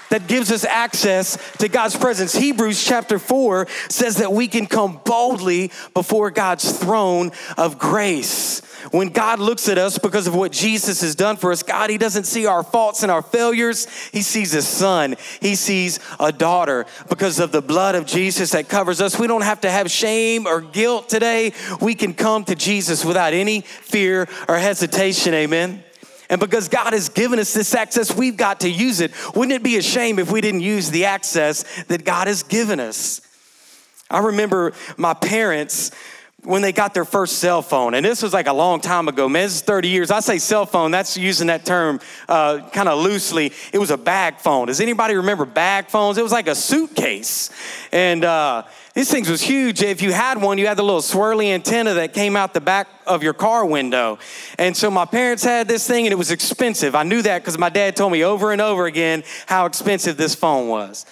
that 0.09 0.27
gives 0.27 0.51
us 0.51 0.63
access 0.65 1.37
to 1.57 1.67
God's 1.67 1.95
presence. 1.95 2.33
Hebrews 2.33 2.83
chapter 2.83 3.19
4 3.19 3.67
says 3.89 4.17
that 4.17 4.31
we 4.31 4.47
can 4.47 4.67
come 4.67 4.99
boldly 5.05 5.71
before 5.93 6.31
God's 6.31 6.77
throne 6.77 7.31
of 7.57 7.79
grace. 7.79 8.61
When 8.91 9.09
God 9.09 9.39
looks 9.39 9.67
at 9.67 9.77
us 9.77 9.97
because 9.97 10.25
of 10.27 10.35
what 10.35 10.51
Jesus 10.51 11.01
has 11.01 11.15
done 11.15 11.37
for 11.37 11.51
us, 11.51 11.63
God, 11.63 11.89
He 11.89 11.97
doesn't 11.97 12.23
see 12.23 12.45
our 12.45 12.63
faults 12.63 13.03
and 13.03 13.11
our 13.11 13.21
failures. 13.21 13.87
He 14.11 14.21
sees 14.21 14.53
a 14.53 14.61
son, 14.61 15.15
He 15.41 15.55
sees 15.55 15.99
a 16.19 16.31
daughter 16.31 16.85
because 17.09 17.39
of 17.39 17.51
the 17.51 17.61
blood 17.61 17.95
of 17.95 18.05
Jesus 18.05 18.51
that 18.51 18.69
covers 18.69 19.01
us. 19.01 19.19
We 19.19 19.27
don't 19.27 19.43
have 19.43 19.61
to 19.61 19.71
have 19.71 19.91
shame 19.91 20.47
or 20.47 20.61
guilt 20.61 21.09
today. 21.09 21.53
We 21.81 21.93
can 21.93 22.13
come 22.13 22.45
to 22.45 22.55
Jesus 22.55 23.03
without 23.03 23.33
any 23.33 23.61
fear 23.61 24.27
or 24.47 24.57
hesitation. 24.57 25.33
Amen. 25.33 25.83
And 26.29 26.39
because 26.39 26.67
God 26.67 26.93
has 26.93 27.09
given 27.09 27.39
us 27.39 27.53
this 27.53 27.73
access, 27.73 28.15
we've 28.15 28.37
got 28.37 28.59
to 28.61 28.69
use 28.69 28.99
it. 28.99 29.11
Wouldn't 29.35 29.53
it 29.53 29.63
be 29.63 29.77
a 29.77 29.81
shame 29.81 30.19
if 30.19 30.31
we 30.31 30.41
didn't 30.41 30.61
use 30.61 30.91
the 30.91 31.05
access 31.05 31.63
that 31.85 32.05
God 32.05 32.27
has 32.27 32.43
given 32.43 32.79
us? 32.79 33.21
I 34.11 34.19
remember 34.19 34.73
my 34.97 35.13
parents 35.13 35.91
when 36.43 36.61
they 36.61 36.71
got 36.71 36.93
their 36.93 37.05
first 37.05 37.39
cell 37.39 37.61
phone, 37.61 37.93
and 37.93 38.05
this 38.05 38.23
was 38.23 38.33
like 38.33 38.47
a 38.47 38.53
long 38.53 38.79
time 38.79 39.07
ago, 39.07 39.27
man, 39.27 39.43
this 39.43 39.55
is 39.55 39.61
30 39.61 39.89
years. 39.89 40.09
I 40.09 40.21
say 40.21 40.37
cell 40.37 40.65
phone, 40.65 40.91
that's 40.91 41.17
using 41.17 41.47
that 41.47 41.65
term 41.65 41.99
uh, 42.29 42.69
kind 42.71 42.87
of 42.87 42.99
loosely. 42.99 43.51
It 43.73 43.77
was 43.77 43.91
a 43.91 43.97
bag 43.97 44.37
phone. 44.37 44.67
Does 44.67 44.79
anybody 44.79 45.15
remember 45.15 45.45
bag 45.45 45.87
phones? 45.87 46.17
It 46.17 46.23
was 46.23 46.31
like 46.31 46.47
a 46.47 46.55
suitcase. 46.55 47.49
And 47.91 48.23
uh, 48.23 48.63
these 48.99 49.09
things 49.09 49.29
was 49.29 49.41
huge. 49.41 49.81
If 49.81 50.01
you 50.01 50.11
had 50.11 50.41
one, 50.41 50.57
you 50.57 50.67
had 50.67 50.75
the 50.75 50.83
little 50.83 50.99
swirly 50.99 51.53
antenna 51.53 51.93
that 51.93 52.13
came 52.13 52.35
out 52.35 52.53
the 52.53 52.59
back 52.59 52.89
of 53.07 53.23
your 53.23 53.31
car 53.33 53.65
window. 53.65 54.19
And 54.57 54.75
so 54.75 54.91
my 54.91 55.05
parents 55.05 55.41
had 55.41 55.69
this 55.69 55.87
thing 55.87 56.05
and 56.05 56.11
it 56.11 56.17
was 56.17 56.31
expensive. 56.31 56.95
I 56.95 57.03
knew 57.03 57.21
that 57.21 57.39
because 57.39 57.57
my 57.57 57.69
dad 57.69 57.95
told 57.95 58.11
me 58.11 58.25
over 58.25 58.51
and 58.51 58.59
over 58.59 58.87
again 58.87 59.23
how 59.45 59.67
expensive 59.67 60.17
this 60.17 60.35
phone 60.35 60.67
was. 60.67 61.05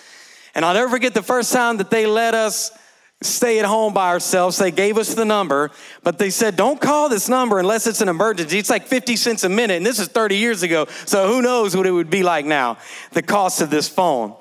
And 0.54 0.66
I'll 0.66 0.74
never 0.74 0.90
forget 0.90 1.14
the 1.14 1.24
first 1.24 1.54
time 1.54 1.78
that 1.78 1.90
they 1.90 2.06
let 2.06 2.34
us 2.34 2.78
stay 3.22 3.58
at 3.58 3.64
home 3.64 3.94
by 3.94 4.10
ourselves. 4.10 4.58
They 4.58 4.72
gave 4.72 4.98
us 4.98 5.14
the 5.14 5.24
number, 5.24 5.72
but 6.04 6.18
they 6.18 6.30
said, 6.30 6.58
don't 6.58 6.82
call 6.82 7.08
this 7.08 7.30
number 7.30 7.58
unless 7.58 7.88
it's 7.88 8.02
an 8.02 8.10
emergency. 8.10 8.60
It's 8.60 8.70
like 8.70 8.86
50 8.86 9.16
cents 9.16 9.46
a 9.46 9.50
minute, 9.50 9.78
and 9.78 9.86
this 9.86 10.00
is 10.00 10.10
30 10.10 10.36
years 10.36 10.62
ago, 10.62 10.88
so 11.06 11.30
who 11.30 11.42
knows 11.42 11.74
what 11.74 11.88
it 11.88 11.92
would 11.92 12.10
be 12.10 12.22
like 12.22 12.46
now, 12.46 12.80
the 13.14 13.22
cost 13.22 13.62
of 13.62 13.70
this 13.70 13.88
phone. 13.88 14.36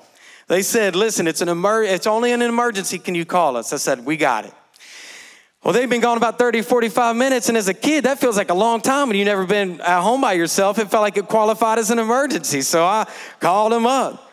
They 0.47 0.61
said, 0.61 0.95
listen, 0.95 1.27
it's, 1.27 1.41
an 1.41 1.49
emer- 1.49 1.83
it's 1.83 2.07
only 2.07 2.31
an 2.31 2.41
emergency. 2.41 2.99
Can 2.99 3.15
you 3.15 3.25
call 3.25 3.57
us? 3.57 3.73
I 3.73 3.77
said, 3.77 4.05
we 4.05 4.15
got 4.15 4.45
it. 4.45 4.53
Well, 5.63 5.73
they've 5.73 5.89
been 5.89 6.01
gone 6.01 6.15
about 6.15 6.39
30, 6.39 6.61
45 6.61 7.15
minutes, 7.15 7.49
and 7.49 7.57
as 7.57 7.67
a 7.67 7.73
kid, 7.73 8.05
that 8.05 8.19
feels 8.19 8.37
like 8.37 8.49
a 8.49 8.53
long 8.53 8.79
time 8.79 9.09
when 9.09 9.17
you've 9.17 9.25
never 9.25 9.45
been 9.45 9.81
at 9.81 10.01
home 10.01 10.21
by 10.21 10.33
yourself. 10.33 10.79
It 10.79 10.89
felt 10.89 11.01
like 11.01 11.17
it 11.17 11.27
qualified 11.27 11.79
as 11.79 11.91
an 11.91 11.99
emergency. 11.99 12.61
So 12.61 12.85
I 12.85 13.05
called 13.41 13.73
them 13.73 13.85
up. 13.85 14.31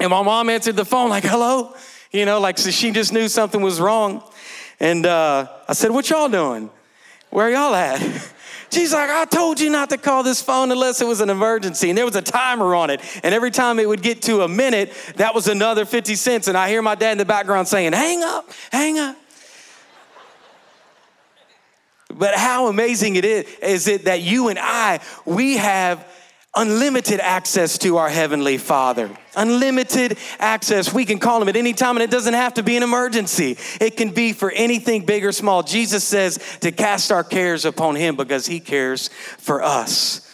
And 0.00 0.10
my 0.10 0.22
mom 0.22 0.48
answered 0.48 0.74
the 0.74 0.84
phone, 0.84 1.10
like, 1.10 1.22
hello? 1.22 1.74
You 2.10 2.24
know, 2.24 2.40
like, 2.40 2.58
so 2.58 2.70
she 2.70 2.90
just 2.90 3.12
knew 3.12 3.28
something 3.28 3.60
was 3.60 3.80
wrong. 3.80 4.22
And 4.80 5.06
uh, 5.06 5.46
I 5.68 5.74
said, 5.74 5.92
what 5.92 6.10
y'all 6.10 6.28
doing? 6.28 6.70
Where 7.30 7.50
y'all 7.50 7.74
at? 7.74 8.00
She's 8.70 8.92
like, 8.92 9.08
I 9.10 9.24
told 9.24 9.60
you 9.60 9.70
not 9.70 9.90
to 9.90 9.98
call 9.98 10.22
this 10.22 10.42
phone 10.42 10.70
unless 10.70 11.00
it 11.00 11.06
was 11.06 11.20
an 11.20 11.30
emergency. 11.30 11.88
And 11.88 11.96
there 11.96 12.04
was 12.04 12.16
a 12.16 12.22
timer 12.22 12.74
on 12.74 12.90
it. 12.90 13.00
And 13.22 13.34
every 13.34 13.50
time 13.50 13.78
it 13.78 13.88
would 13.88 14.02
get 14.02 14.22
to 14.22 14.42
a 14.42 14.48
minute, 14.48 14.92
that 15.16 15.34
was 15.34 15.48
another 15.48 15.84
50 15.84 16.14
cents. 16.14 16.48
And 16.48 16.56
I 16.56 16.68
hear 16.68 16.82
my 16.82 16.94
dad 16.94 17.12
in 17.12 17.18
the 17.18 17.24
background 17.24 17.68
saying, 17.68 17.92
Hang 17.92 18.22
up, 18.22 18.50
hang 18.70 18.98
up. 18.98 19.16
But 22.14 22.34
how 22.34 22.68
amazing 22.68 23.16
it 23.16 23.24
is, 23.24 23.44
is 23.62 23.88
it 23.88 24.04
that 24.06 24.22
you 24.22 24.48
and 24.48 24.58
I, 24.58 25.00
we 25.24 25.56
have 25.56 26.06
unlimited 26.58 27.20
access 27.20 27.78
to 27.78 27.98
our 27.98 28.08
Heavenly 28.08 28.58
Father. 28.58 29.16
Unlimited 29.36 30.18
access. 30.40 30.92
We 30.92 31.04
can 31.04 31.20
call 31.20 31.40
Him 31.40 31.48
at 31.48 31.54
any 31.54 31.72
time, 31.72 31.96
and 31.96 32.02
it 32.02 32.10
doesn't 32.10 32.34
have 32.34 32.54
to 32.54 32.64
be 32.64 32.76
an 32.76 32.82
emergency. 32.82 33.56
It 33.80 33.96
can 33.96 34.10
be 34.10 34.32
for 34.32 34.50
anything 34.50 35.06
big 35.06 35.24
or 35.24 35.30
small. 35.30 35.62
Jesus 35.62 36.02
says 36.02 36.38
to 36.60 36.72
cast 36.72 37.12
our 37.12 37.22
cares 37.22 37.64
upon 37.64 37.94
Him 37.94 38.16
because 38.16 38.46
He 38.46 38.58
cares 38.58 39.08
for 39.38 39.62
us. 39.62 40.24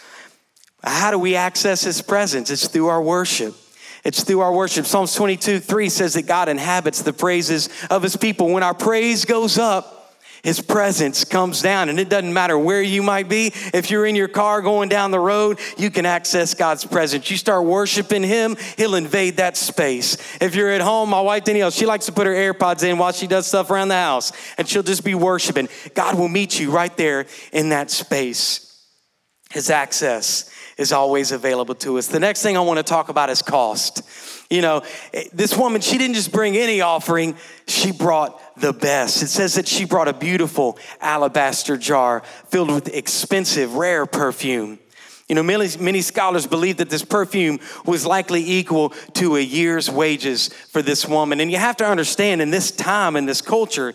How 0.82 1.10
do 1.10 1.18
we 1.18 1.36
access 1.36 1.82
His 1.82 2.00
presence? 2.00 2.50
It's 2.50 2.68
through 2.68 2.88
our 2.88 3.02
worship. 3.02 3.54
It's 4.02 4.24
through 4.24 4.40
our 4.40 4.52
worship. 4.52 4.86
Psalms 4.86 5.14
22 5.14 5.60
3 5.60 5.88
says 5.90 6.14
that 6.14 6.26
God 6.26 6.48
inhabits 6.48 7.02
the 7.02 7.12
praises 7.12 7.68
of 7.90 8.02
His 8.02 8.16
people. 8.16 8.48
When 8.48 8.62
our 8.62 8.74
praise 8.74 9.26
goes 9.26 9.58
up, 9.58 10.03
his 10.44 10.60
presence 10.60 11.24
comes 11.24 11.62
down, 11.62 11.88
and 11.88 11.98
it 11.98 12.10
doesn't 12.10 12.32
matter 12.32 12.58
where 12.58 12.82
you 12.82 13.02
might 13.02 13.30
be. 13.30 13.46
If 13.72 13.90
you're 13.90 14.04
in 14.04 14.14
your 14.14 14.28
car 14.28 14.60
going 14.60 14.90
down 14.90 15.10
the 15.10 15.18
road, 15.18 15.58
you 15.78 15.90
can 15.90 16.04
access 16.04 16.52
God's 16.52 16.84
presence. 16.84 17.30
You 17.30 17.38
start 17.38 17.64
worshiping 17.64 18.22
Him, 18.22 18.56
He'll 18.76 18.94
invade 18.94 19.38
that 19.38 19.56
space. 19.56 20.18
If 20.42 20.54
you're 20.54 20.68
at 20.68 20.82
home, 20.82 21.08
my 21.08 21.22
wife 21.22 21.44
Danielle, 21.44 21.70
she 21.70 21.86
likes 21.86 22.04
to 22.06 22.12
put 22.12 22.26
her 22.26 22.34
AirPods 22.34 22.84
in 22.84 22.98
while 22.98 23.12
she 23.12 23.26
does 23.26 23.46
stuff 23.46 23.70
around 23.70 23.88
the 23.88 23.94
house, 23.94 24.32
and 24.58 24.68
she'll 24.68 24.82
just 24.82 25.02
be 25.02 25.14
worshiping. 25.14 25.70
God 25.94 26.18
will 26.18 26.28
meet 26.28 26.60
you 26.60 26.70
right 26.70 26.94
there 26.94 27.24
in 27.50 27.70
that 27.70 27.90
space. 27.90 28.60
His 29.50 29.70
access 29.70 30.50
is 30.76 30.92
always 30.92 31.32
available 31.32 31.74
to 31.76 31.98
us. 31.98 32.08
The 32.08 32.20
next 32.20 32.42
thing 32.42 32.56
I 32.56 32.60
want 32.60 32.78
to 32.78 32.82
talk 32.82 33.08
about 33.08 33.30
is 33.30 33.42
cost. 33.42 34.02
You 34.50 34.62
know, 34.62 34.82
this 35.32 35.56
woman, 35.56 35.80
she 35.80 35.98
didn't 35.98 36.14
just 36.14 36.32
bring 36.32 36.56
any 36.56 36.80
offering, 36.80 37.36
she 37.66 37.92
brought 37.92 38.40
the 38.60 38.72
best. 38.72 39.22
It 39.22 39.28
says 39.28 39.54
that 39.54 39.66
she 39.66 39.84
brought 39.84 40.08
a 40.08 40.12
beautiful 40.12 40.78
alabaster 41.00 41.76
jar 41.76 42.22
filled 42.48 42.70
with 42.70 42.94
expensive, 42.94 43.74
rare 43.74 44.06
perfume. 44.06 44.78
You 45.28 45.34
know, 45.34 45.42
many, 45.42 45.68
many 45.80 46.02
scholars 46.02 46.46
believe 46.46 46.76
that 46.76 46.90
this 46.90 47.04
perfume 47.04 47.58
was 47.86 48.04
likely 48.04 48.42
equal 48.42 48.90
to 49.14 49.36
a 49.36 49.40
year's 49.40 49.90
wages 49.90 50.48
for 50.48 50.82
this 50.82 51.08
woman. 51.08 51.40
And 51.40 51.50
you 51.50 51.56
have 51.56 51.78
to 51.78 51.86
understand 51.86 52.42
in 52.42 52.50
this 52.50 52.70
time, 52.70 53.16
in 53.16 53.24
this 53.24 53.40
culture, 53.40 53.94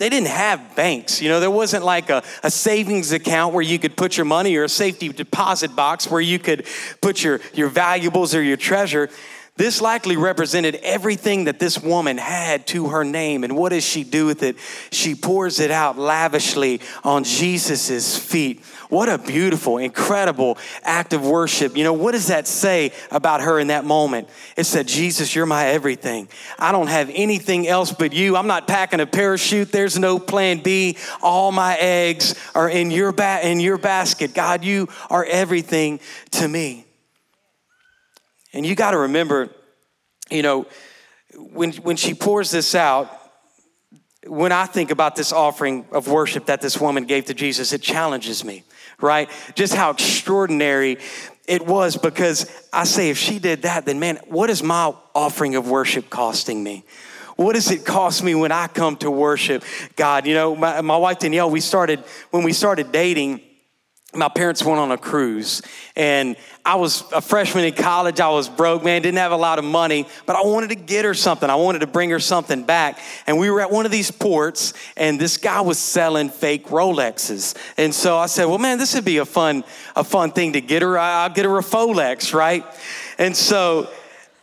they 0.00 0.08
didn't 0.08 0.28
have 0.28 0.74
banks. 0.74 1.20
You 1.20 1.28
know, 1.28 1.40
there 1.40 1.50
wasn't 1.50 1.84
like 1.84 2.08
a, 2.08 2.22
a 2.42 2.50
savings 2.50 3.12
account 3.12 3.52
where 3.52 3.62
you 3.62 3.78
could 3.78 3.98
put 3.98 4.16
your 4.16 4.24
money 4.24 4.56
or 4.56 4.64
a 4.64 4.68
safety 4.68 5.10
deposit 5.10 5.76
box 5.76 6.10
where 6.10 6.22
you 6.22 6.38
could 6.38 6.66
put 7.02 7.22
your, 7.22 7.38
your 7.52 7.68
valuables 7.68 8.34
or 8.34 8.42
your 8.42 8.56
treasure. 8.56 9.10
This 9.56 9.82
likely 9.82 10.16
represented 10.16 10.76
everything 10.76 11.44
that 11.44 11.58
this 11.58 11.78
woman 11.82 12.16
had 12.16 12.66
to 12.68 12.88
her 12.88 13.04
name. 13.04 13.44
And 13.44 13.56
what 13.56 13.70
does 13.70 13.84
she 13.84 14.04
do 14.04 14.24
with 14.24 14.42
it? 14.42 14.56
She 14.90 15.14
pours 15.14 15.60
it 15.60 15.70
out 15.70 15.98
lavishly 15.98 16.80
on 17.04 17.24
Jesus' 17.24 18.16
feet. 18.16 18.64
What 18.88 19.08
a 19.08 19.18
beautiful, 19.18 19.78
incredible 19.78 20.56
act 20.82 21.12
of 21.12 21.26
worship. 21.26 21.76
You 21.76 21.84
know, 21.84 21.92
what 21.92 22.12
does 22.12 22.28
that 22.28 22.48
say 22.48 22.92
about 23.10 23.42
her 23.42 23.58
in 23.60 23.66
that 23.66 23.84
moment? 23.84 24.28
It 24.56 24.64
said, 24.64 24.88
Jesus, 24.88 25.34
you're 25.34 25.46
my 25.46 25.66
everything. 25.66 26.28
I 26.58 26.72
don't 26.72 26.88
have 26.88 27.10
anything 27.12 27.68
else 27.68 27.92
but 27.92 28.12
you. 28.12 28.36
I'm 28.36 28.46
not 28.46 28.66
packing 28.66 29.00
a 29.00 29.06
parachute. 29.06 29.70
There's 29.70 29.98
no 29.98 30.18
plan 30.18 30.58
B. 30.58 30.96
All 31.22 31.52
my 31.52 31.76
eggs 31.76 32.34
are 32.54 32.68
in 32.68 32.90
your, 32.90 33.12
ba- 33.12 33.46
in 33.46 33.60
your 33.60 33.78
basket. 33.78 34.32
God, 34.32 34.64
you 34.64 34.88
are 35.10 35.24
everything 35.24 36.00
to 36.32 36.48
me. 36.48 36.86
And 38.52 38.66
you 38.66 38.74
got 38.74 38.92
to 38.92 38.98
remember, 38.98 39.50
you 40.30 40.42
know, 40.42 40.66
when, 41.34 41.72
when 41.74 41.96
she 41.96 42.14
pours 42.14 42.50
this 42.50 42.74
out, 42.74 43.16
when 44.26 44.52
I 44.52 44.66
think 44.66 44.90
about 44.90 45.16
this 45.16 45.32
offering 45.32 45.86
of 45.92 46.08
worship 46.08 46.46
that 46.46 46.60
this 46.60 46.78
woman 46.80 47.04
gave 47.04 47.26
to 47.26 47.34
Jesus, 47.34 47.72
it 47.72 47.80
challenges 47.80 48.44
me, 48.44 48.64
right? 49.00 49.30
Just 49.54 49.74
how 49.74 49.90
extraordinary 49.90 50.98
it 51.46 51.66
was 51.66 51.96
because 51.96 52.50
I 52.72 52.84
say, 52.84 53.10
if 53.10 53.18
she 53.18 53.38
did 53.38 53.62
that, 53.62 53.86
then 53.86 53.98
man, 53.98 54.18
what 54.26 54.50
is 54.50 54.62
my 54.62 54.94
offering 55.14 55.56
of 55.56 55.68
worship 55.68 56.10
costing 56.10 56.62
me? 56.62 56.84
What 57.36 57.54
does 57.54 57.70
it 57.70 57.86
cost 57.86 58.22
me 58.22 58.34
when 58.34 58.52
I 58.52 58.66
come 58.66 58.96
to 58.98 59.10
worship 59.10 59.64
God? 59.96 60.26
You 60.26 60.34
know, 60.34 60.54
my, 60.54 60.82
my 60.82 60.98
wife 60.98 61.20
Danielle, 61.20 61.50
we 61.50 61.60
started, 61.60 62.00
when 62.30 62.42
we 62.42 62.52
started 62.52 62.92
dating, 62.92 63.40
my 64.12 64.28
parents 64.28 64.64
went 64.64 64.80
on 64.80 64.90
a 64.90 64.98
cruise 64.98 65.62
and 65.94 66.36
I 66.64 66.74
was 66.74 67.04
a 67.12 67.20
freshman 67.20 67.64
in 67.64 67.74
college. 67.74 68.18
I 68.18 68.28
was 68.30 68.48
broke, 68.48 68.82
man, 68.82 69.02
didn't 69.02 69.18
have 69.18 69.30
a 69.30 69.36
lot 69.36 69.58
of 69.58 69.64
money, 69.64 70.06
but 70.26 70.34
I 70.34 70.42
wanted 70.42 70.70
to 70.70 70.74
get 70.74 71.04
her 71.04 71.14
something. 71.14 71.48
I 71.48 71.54
wanted 71.54 71.80
to 71.80 71.86
bring 71.86 72.10
her 72.10 72.18
something 72.18 72.64
back. 72.64 72.98
And 73.26 73.38
we 73.38 73.50
were 73.50 73.60
at 73.60 73.70
one 73.70 73.86
of 73.86 73.92
these 73.92 74.10
ports 74.10 74.74
and 74.96 75.20
this 75.20 75.36
guy 75.36 75.60
was 75.60 75.78
selling 75.78 76.28
fake 76.28 76.66
Rolexes. 76.66 77.56
And 77.76 77.94
so 77.94 78.18
I 78.18 78.26
said, 78.26 78.46
well, 78.46 78.58
man, 78.58 78.78
this 78.78 78.94
would 78.94 79.04
be 79.04 79.18
a 79.18 79.24
fun, 79.24 79.62
a 79.94 80.02
fun 80.02 80.32
thing 80.32 80.54
to 80.54 80.60
get 80.60 80.82
her. 80.82 80.98
I'll 80.98 81.30
get 81.30 81.44
her 81.44 81.58
a 81.58 81.62
Folex, 81.62 82.34
right? 82.34 82.64
And 83.18 83.36
so 83.36 83.88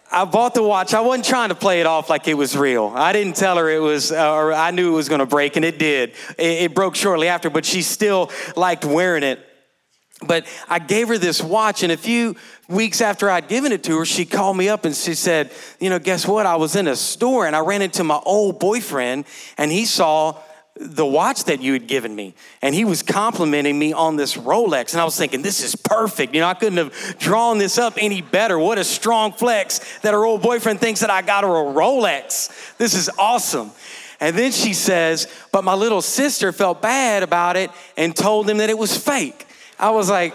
I 0.09 0.23
bought 0.23 0.53
the 0.53 0.63
watch. 0.63 0.93
I 0.93 1.01
wasn't 1.01 1.25
trying 1.25 1.49
to 1.49 1.55
play 1.55 1.81
it 1.81 1.85
off 1.85 2.09
like 2.09 2.27
it 2.29 2.35
was 2.35 2.55
real. 2.55 2.93
I 2.95 3.11
didn't 3.11 3.35
tell 3.35 3.57
her 3.57 3.69
it 3.69 3.79
was, 3.79 4.11
uh, 4.11 4.33
or 4.33 4.53
I 4.53 4.71
knew 4.71 4.93
it 4.93 4.95
was 4.95 5.09
going 5.09 5.19
to 5.19 5.25
break, 5.25 5.57
and 5.57 5.65
it 5.65 5.77
did. 5.77 6.11
It, 6.37 6.63
it 6.63 6.73
broke 6.73 6.95
shortly 6.95 7.27
after, 7.27 7.49
but 7.49 7.65
she 7.65 7.81
still 7.81 8.31
liked 8.55 8.85
wearing 8.85 9.23
it. 9.23 9.46
But 10.25 10.47
I 10.67 10.79
gave 10.79 11.09
her 11.09 11.17
this 11.17 11.41
watch, 11.41 11.83
and 11.83 11.91
a 11.91 11.97
few 11.97 12.35
weeks 12.67 13.01
after 13.01 13.29
I'd 13.29 13.47
given 13.47 13.71
it 13.71 13.83
to 13.83 13.97
her, 13.99 14.05
she 14.05 14.25
called 14.25 14.57
me 14.57 14.67
up 14.67 14.83
and 14.83 14.95
she 14.95 15.13
said, 15.13 15.51
You 15.79 15.91
know, 15.91 15.99
guess 15.99 16.27
what? 16.27 16.47
I 16.47 16.55
was 16.55 16.75
in 16.75 16.87
a 16.87 16.95
store 16.95 17.45
and 17.45 17.55
I 17.55 17.59
ran 17.59 17.83
into 17.83 18.03
my 18.03 18.19
old 18.25 18.59
boyfriend, 18.59 19.25
and 19.57 19.71
he 19.71 19.85
saw 19.85 20.41
the 20.79 21.05
watch 21.05 21.45
that 21.45 21.61
you 21.61 21.73
had 21.73 21.87
given 21.87 22.15
me. 22.15 22.33
And 22.61 22.73
he 22.73 22.85
was 22.85 23.01
complimenting 23.03 23.77
me 23.77 23.93
on 23.93 24.15
this 24.15 24.37
Rolex. 24.37 24.93
And 24.93 25.01
I 25.01 25.05
was 25.05 25.17
thinking, 25.17 25.41
this 25.41 25.63
is 25.63 25.75
perfect. 25.75 26.33
You 26.33 26.41
know, 26.41 26.47
I 26.47 26.53
couldn't 26.53 26.77
have 26.77 27.17
drawn 27.19 27.57
this 27.57 27.77
up 27.77 27.93
any 27.97 28.21
better. 28.21 28.59
What 28.59 28.77
a 28.77 28.83
strong 28.83 29.31
flex 29.31 29.99
that 29.99 30.13
her 30.13 30.23
old 30.23 30.41
boyfriend 30.41 30.79
thinks 30.79 30.99
that 30.99 31.09
I 31.09 31.21
got 31.21 31.43
her 31.43 31.49
a 31.49 31.73
Rolex. 31.73 32.77
This 32.77 32.93
is 32.93 33.09
awesome. 33.17 33.71
And 34.19 34.37
then 34.37 34.51
she 34.51 34.73
says, 34.73 35.27
but 35.51 35.63
my 35.63 35.73
little 35.73 36.01
sister 36.01 36.51
felt 36.51 36.81
bad 36.81 37.23
about 37.23 37.55
it 37.55 37.71
and 37.95 38.15
told 38.15 38.49
him 38.49 38.57
that 38.57 38.69
it 38.69 38.77
was 38.77 38.95
fake. 38.97 39.46
I 39.79 39.91
was 39.91 40.09
like, 40.09 40.33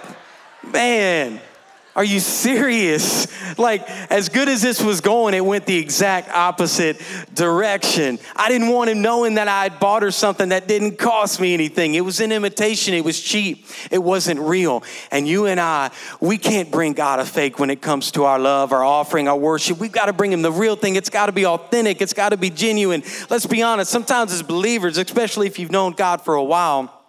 man, 0.63 1.41
are 1.95 2.05
you 2.05 2.21
serious? 2.21 3.27
Like, 3.59 3.89
as 4.11 4.31
good 4.31 4.49
as 4.49 4.63
this 4.63 4.83
was 4.83 5.03
going, 5.03 5.35
it 5.35 5.45
went 5.45 5.67
the 5.67 5.77
exact 5.77 6.31
opposite 6.31 6.99
direction. 7.35 8.19
I 8.35 8.49
didn't 8.49 8.69
want 8.69 8.89
him 8.89 9.03
knowing 9.03 9.35
that 9.35 9.47
I 9.47 9.65
had 9.65 9.79
bought 9.79 10.03
her 10.03 10.11
something 10.11 10.49
that 10.51 10.67
didn't 10.67 10.97
cost 10.97 11.39
me 11.39 11.53
anything. 11.53 11.95
It 11.95 12.01
was 12.01 12.21
an 12.21 12.33
imitation, 12.33 12.95
it 12.95 13.05
was 13.05 13.21
cheap, 13.21 13.67
it 13.91 14.03
wasn't 14.03 14.41
real. 14.41 14.83
And 15.11 15.29
you 15.29 15.45
and 15.45 15.61
I, 15.61 15.91
we 16.19 16.39
can't 16.39 16.71
bring 16.71 16.95
God 16.95 17.19
a 17.19 17.27
fake 17.27 17.59
when 17.59 17.69
it 17.69 17.83
comes 17.83 18.11
to 18.13 18.25
our 18.25 18.39
love, 18.39 18.73
our 18.73 18.85
offering, 18.85 19.29
our 19.29 19.37
worship. 19.37 19.79
We've 19.79 19.93
got 19.93 20.07
to 20.07 20.15
bring 20.15 20.33
him 20.33 20.41
the 20.41 20.53
real 20.53 20.77
thing. 20.77 20.97
It's 20.97 21.11
got 21.11 21.27
to 21.27 21.33
be 21.33 21.45
authentic, 21.45 22.01
it's 22.01 22.15
got 22.15 22.31
to 22.31 22.39
be 22.39 22.49
genuine. 22.49 23.03
Let's 23.29 23.47
be 23.47 23.63
honest, 23.63 23.91
sometimes 23.91 24.33
as 24.33 24.43
believers, 24.43 24.97
especially 24.97 25.47
if 25.47 25.59
you've 25.59 25.73
known 25.73 25.93
God 25.93 26.23
for 26.23 26.37
a 26.37 26.45
while, 26.45 27.02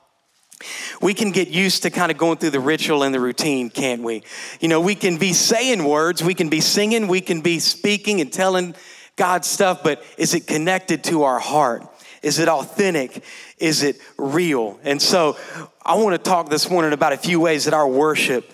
we 1.01 1.13
can 1.13 1.31
get 1.31 1.47
used 1.47 1.83
to 1.83 1.89
kind 1.89 2.11
of 2.11 2.17
going 2.17 2.37
through 2.37 2.51
the 2.51 2.59
ritual 2.59 3.03
and 3.03 3.13
the 3.13 3.19
routine, 3.19 3.69
can't 3.69 4.01
we? 4.01 4.23
You 4.59 4.67
know, 4.67 4.81
we 4.81 4.95
can 4.95 5.17
be 5.17 5.33
saying 5.33 5.83
words, 5.83 6.23
we 6.23 6.33
can 6.33 6.49
be 6.49 6.61
singing, 6.61 7.07
we 7.07 7.21
can 7.21 7.41
be 7.41 7.59
speaking 7.59 8.21
and 8.21 8.31
telling 8.31 8.75
God 9.15 9.45
stuff, 9.45 9.83
but 9.83 10.03
is 10.17 10.33
it 10.33 10.47
connected 10.47 11.03
to 11.05 11.23
our 11.23 11.39
heart? 11.39 11.87
Is 12.23 12.39
it 12.39 12.47
authentic? 12.47 13.23
Is 13.57 13.83
it 13.83 13.99
real? 14.17 14.79
And 14.83 15.01
so 15.01 15.37
I 15.85 15.95
want 15.95 16.15
to 16.15 16.29
talk 16.29 16.49
this 16.49 16.69
morning 16.69 16.93
about 16.93 17.13
a 17.13 17.17
few 17.17 17.39
ways 17.39 17.65
that 17.65 17.73
our 17.73 17.87
worship 17.87 18.51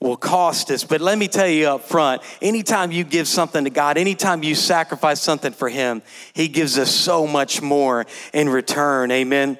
will 0.00 0.16
cost 0.16 0.70
us. 0.70 0.84
But 0.84 1.00
let 1.00 1.18
me 1.18 1.26
tell 1.26 1.48
you 1.48 1.68
up 1.68 1.82
front 1.82 2.22
anytime 2.40 2.92
you 2.92 3.02
give 3.04 3.26
something 3.26 3.64
to 3.64 3.70
God, 3.70 3.98
anytime 3.98 4.44
you 4.44 4.54
sacrifice 4.54 5.20
something 5.20 5.52
for 5.52 5.68
Him, 5.68 6.02
He 6.32 6.48
gives 6.48 6.78
us 6.78 6.90
so 6.90 7.26
much 7.26 7.60
more 7.60 8.06
in 8.32 8.48
return. 8.48 9.10
Amen. 9.10 9.58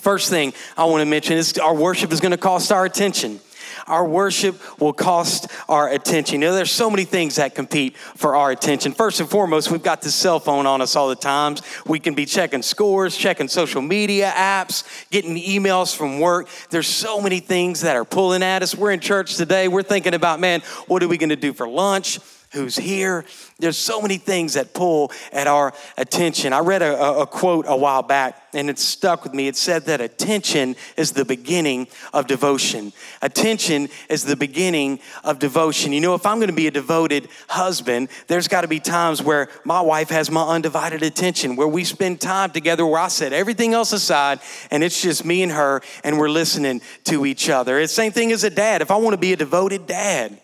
First 0.00 0.30
thing 0.30 0.52
I 0.76 0.84
want 0.84 1.02
to 1.02 1.06
mention 1.06 1.36
is 1.36 1.58
our 1.58 1.74
worship 1.74 2.12
is 2.12 2.20
going 2.20 2.32
to 2.32 2.38
cost 2.38 2.72
our 2.72 2.84
attention. 2.84 3.40
Our 3.86 4.06
worship 4.06 4.60
will 4.80 4.92
cost 4.92 5.50
our 5.68 5.88
attention. 5.88 6.40
You 6.40 6.48
know, 6.48 6.54
there's 6.54 6.70
so 6.70 6.90
many 6.90 7.04
things 7.04 7.36
that 7.36 7.54
compete 7.54 7.96
for 7.96 8.36
our 8.36 8.50
attention. 8.50 8.92
First 8.92 9.20
and 9.20 9.28
foremost, 9.28 9.70
we've 9.70 9.82
got 9.82 10.02
the 10.02 10.10
cell 10.10 10.40
phone 10.40 10.66
on 10.66 10.80
us 10.80 10.96
all 10.96 11.08
the 11.08 11.16
times. 11.16 11.62
We 11.86 11.98
can 11.98 12.14
be 12.14 12.26
checking 12.26 12.62
scores, 12.62 13.16
checking 13.16 13.48
social 13.48 13.80
media 13.80 14.30
apps, 14.34 14.84
getting 15.10 15.36
emails 15.36 15.94
from 15.96 16.20
work. 16.20 16.48
There's 16.70 16.86
so 16.86 17.20
many 17.20 17.40
things 17.40 17.80
that 17.82 17.96
are 17.96 18.04
pulling 18.04 18.42
at 18.42 18.62
us. 18.62 18.74
We're 18.74 18.92
in 18.92 19.00
church 19.00 19.36
today. 19.36 19.68
We're 19.68 19.82
thinking 19.82 20.14
about, 20.14 20.40
man, 20.40 20.60
what 20.86 21.02
are 21.02 21.08
we 21.08 21.16
going 21.16 21.30
to 21.30 21.36
do 21.36 21.52
for 21.52 21.68
lunch? 21.68 22.18
Who's 22.52 22.76
here. 22.76 23.24
There's 23.58 23.76
so 23.76 24.00
many 24.00 24.16
things 24.16 24.54
that 24.54 24.72
pull 24.72 25.12
at 25.32 25.46
our 25.46 25.74
attention. 25.96 26.52
I 26.52 26.60
read 26.60 26.82
a, 26.82 27.20
a, 27.20 27.26
quote 27.26 27.66
a 27.68 27.76
while 27.76 28.02
back 28.02 28.42
and 28.54 28.70
it 28.70 28.78
stuck 28.78 29.24
with 29.24 29.34
me. 29.34 29.48
It 29.48 29.56
said 29.56 29.84
that 29.86 30.00
attention 30.00 30.74
is 30.96 31.12
the 31.12 31.24
beginning 31.24 31.88
of 32.14 32.26
devotion. 32.26 32.92
Attention 33.20 33.88
is 34.08 34.24
the 34.24 34.36
beginning 34.36 35.00
of 35.24 35.38
devotion. 35.38 35.92
You 35.92 36.00
know, 36.00 36.14
if 36.14 36.24
I'm 36.24 36.38
going 36.38 36.48
to 36.48 36.54
be 36.54 36.66
a 36.66 36.70
devoted 36.70 37.28
husband, 37.48 38.08
there's 38.28 38.48
got 38.48 38.62
to 38.62 38.68
be 38.68 38.80
times 38.80 39.22
where 39.22 39.48
my 39.64 39.82
wife 39.82 40.08
has 40.08 40.30
my 40.30 40.46
undivided 40.46 41.02
attention, 41.02 41.56
where 41.56 41.68
we 41.68 41.84
spend 41.84 42.20
time 42.20 42.50
together, 42.50 42.86
where 42.86 43.00
I 43.00 43.08
set 43.08 43.34
everything 43.34 43.74
else 43.74 43.92
aside 43.92 44.40
and 44.70 44.82
it's 44.82 45.02
just 45.02 45.24
me 45.24 45.42
and 45.42 45.52
her 45.52 45.82
and 46.02 46.18
we're 46.18 46.30
listening 46.30 46.80
to 47.04 47.26
each 47.26 47.50
other. 47.50 47.78
It's 47.78 47.92
the 47.92 48.02
same 48.02 48.12
thing 48.12 48.32
as 48.32 48.44
a 48.44 48.50
dad. 48.50 48.80
If 48.80 48.90
I 48.90 48.96
want 48.96 49.12
to 49.12 49.18
be 49.18 49.34
a 49.34 49.36
devoted 49.36 49.86
dad, 49.86 50.40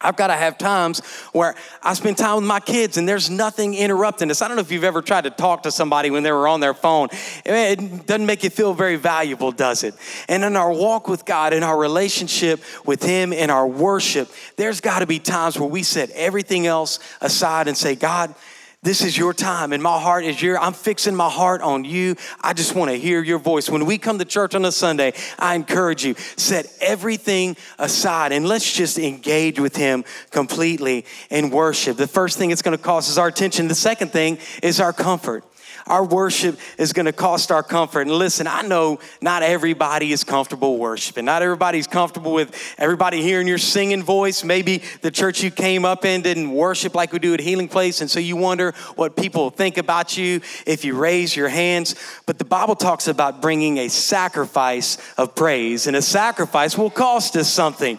I've 0.00 0.16
got 0.16 0.28
to 0.28 0.34
have 0.34 0.58
times 0.58 1.00
where 1.32 1.56
I 1.82 1.94
spend 1.94 2.18
time 2.18 2.36
with 2.36 2.44
my 2.44 2.60
kids 2.60 2.96
and 2.96 3.08
there's 3.08 3.28
nothing 3.28 3.74
interrupting 3.74 4.30
us. 4.30 4.40
I 4.40 4.46
don't 4.46 4.56
know 4.56 4.60
if 4.60 4.70
you've 4.70 4.84
ever 4.84 5.02
tried 5.02 5.24
to 5.24 5.30
talk 5.30 5.64
to 5.64 5.72
somebody 5.72 6.10
when 6.10 6.22
they 6.22 6.30
were 6.30 6.46
on 6.46 6.60
their 6.60 6.74
phone. 6.74 7.08
It 7.44 8.06
doesn't 8.06 8.26
make 8.26 8.44
you 8.44 8.50
feel 8.50 8.74
very 8.74 8.94
valuable, 8.94 9.50
does 9.50 9.82
it? 9.82 9.94
And 10.28 10.44
in 10.44 10.56
our 10.56 10.72
walk 10.72 11.08
with 11.08 11.24
God, 11.24 11.52
in 11.52 11.64
our 11.64 11.76
relationship 11.76 12.62
with 12.86 13.02
Him, 13.02 13.32
in 13.32 13.50
our 13.50 13.66
worship, 13.66 14.30
there's 14.56 14.80
got 14.80 15.00
to 15.00 15.06
be 15.06 15.18
times 15.18 15.58
where 15.58 15.68
we 15.68 15.82
set 15.82 16.10
everything 16.10 16.68
else 16.68 17.00
aside 17.20 17.66
and 17.66 17.76
say, 17.76 17.96
God, 17.96 18.34
This 18.80 19.02
is 19.02 19.18
your 19.18 19.34
time, 19.34 19.72
and 19.72 19.82
my 19.82 19.98
heart 19.98 20.24
is 20.24 20.40
your. 20.40 20.56
I'm 20.56 20.72
fixing 20.72 21.16
my 21.16 21.28
heart 21.28 21.62
on 21.62 21.84
you. 21.84 22.14
I 22.40 22.52
just 22.52 22.76
want 22.76 22.92
to 22.92 22.96
hear 22.96 23.20
your 23.24 23.40
voice. 23.40 23.68
When 23.68 23.86
we 23.86 23.98
come 23.98 24.20
to 24.20 24.24
church 24.24 24.54
on 24.54 24.64
a 24.64 24.70
Sunday, 24.70 25.14
I 25.36 25.56
encourage 25.56 26.04
you 26.04 26.14
set 26.36 26.72
everything 26.80 27.56
aside 27.80 28.30
and 28.30 28.46
let's 28.46 28.72
just 28.72 28.96
engage 28.96 29.58
with 29.58 29.74
Him 29.74 30.04
completely 30.30 31.06
in 31.28 31.50
worship. 31.50 31.96
The 31.96 32.06
first 32.06 32.38
thing 32.38 32.52
it's 32.52 32.62
going 32.62 32.76
to 32.76 32.82
cost 32.82 33.10
is 33.10 33.18
our 33.18 33.26
attention. 33.26 33.66
The 33.66 33.74
second 33.74 34.12
thing 34.12 34.38
is 34.62 34.78
our 34.78 34.92
comfort. 34.92 35.42
Our 35.88 36.04
worship 36.04 36.58
is 36.76 36.92
going 36.92 37.06
to 37.06 37.12
cost 37.12 37.50
our 37.50 37.62
comfort. 37.62 38.02
And 38.02 38.12
listen, 38.12 38.46
I 38.46 38.62
know 38.62 39.00
not 39.20 39.42
everybody 39.42 40.12
is 40.12 40.22
comfortable 40.22 40.78
worshiping. 40.78 41.24
Not 41.24 41.42
everybody's 41.42 41.86
comfortable 41.86 42.32
with 42.32 42.54
everybody 42.78 43.22
hearing 43.22 43.48
your 43.48 43.58
singing 43.58 44.02
voice. 44.02 44.44
Maybe 44.44 44.82
the 45.00 45.10
church 45.10 45.42
you 45.42 45.50
came 45.50 45.84
up 45.84 46.04
in 46.04 46.22
didn't 46.22 46.50
worship 46.52 46.94
like 46.94 47.12
we 47.12 47.18
do 47.18 47.34
at 47.34 47.40
Healing 47.40 47.68
Place. 47.68 48.00
And 48.00 48.10
so 48.10 48.20
you 48.20 48.36
wonder 48.36 48.72
what 48.96 49.16
people 49.16 49.50
think 49.50 49.78
about 49.78 50.16
you 50.16 50.40
if 50.66 50.84
you 50.84 50.94
raise 50.94 51.34
your 51.34 51.48
hands. 51.48 51.94
But 52.26 52.38
the 52.38 52.44
Bible 52.44 52.76
talks 52.76 53.08
about 53.08 53.40
bringing 53.40 53.78
a 53.78 53.88
sacrifice 53.88 54.98
of 55.16 55.34
praise, 55.34 55.86
and 55.86 55.96
a 55.96 56.02
sacrifice 56.02 56.76
will 56.76 56.90
cost 56.90 57.36
us 57.36 57.50
something. 57.50 57.98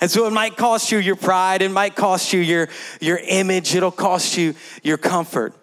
And 0.00 0.10
so 0.10 0.26
it 0.26 0.32
might 0.32 0.56
cost 0.56 0.92
you 0.92 0.98
your 0.98 1.16
pride, 1.16 1.62
it 1.62 1.70
might 1.70 1.94
cost 1.94 2.32
you 2.32 2.40
your, 2.40 2.68
your 3.00 3.18
image, 3.18 3.74
it'll 3.74 3.90
cost 3.90 4.36
you 4.36 4.54
your 4.82 4.96
comfort. 4.96 5.54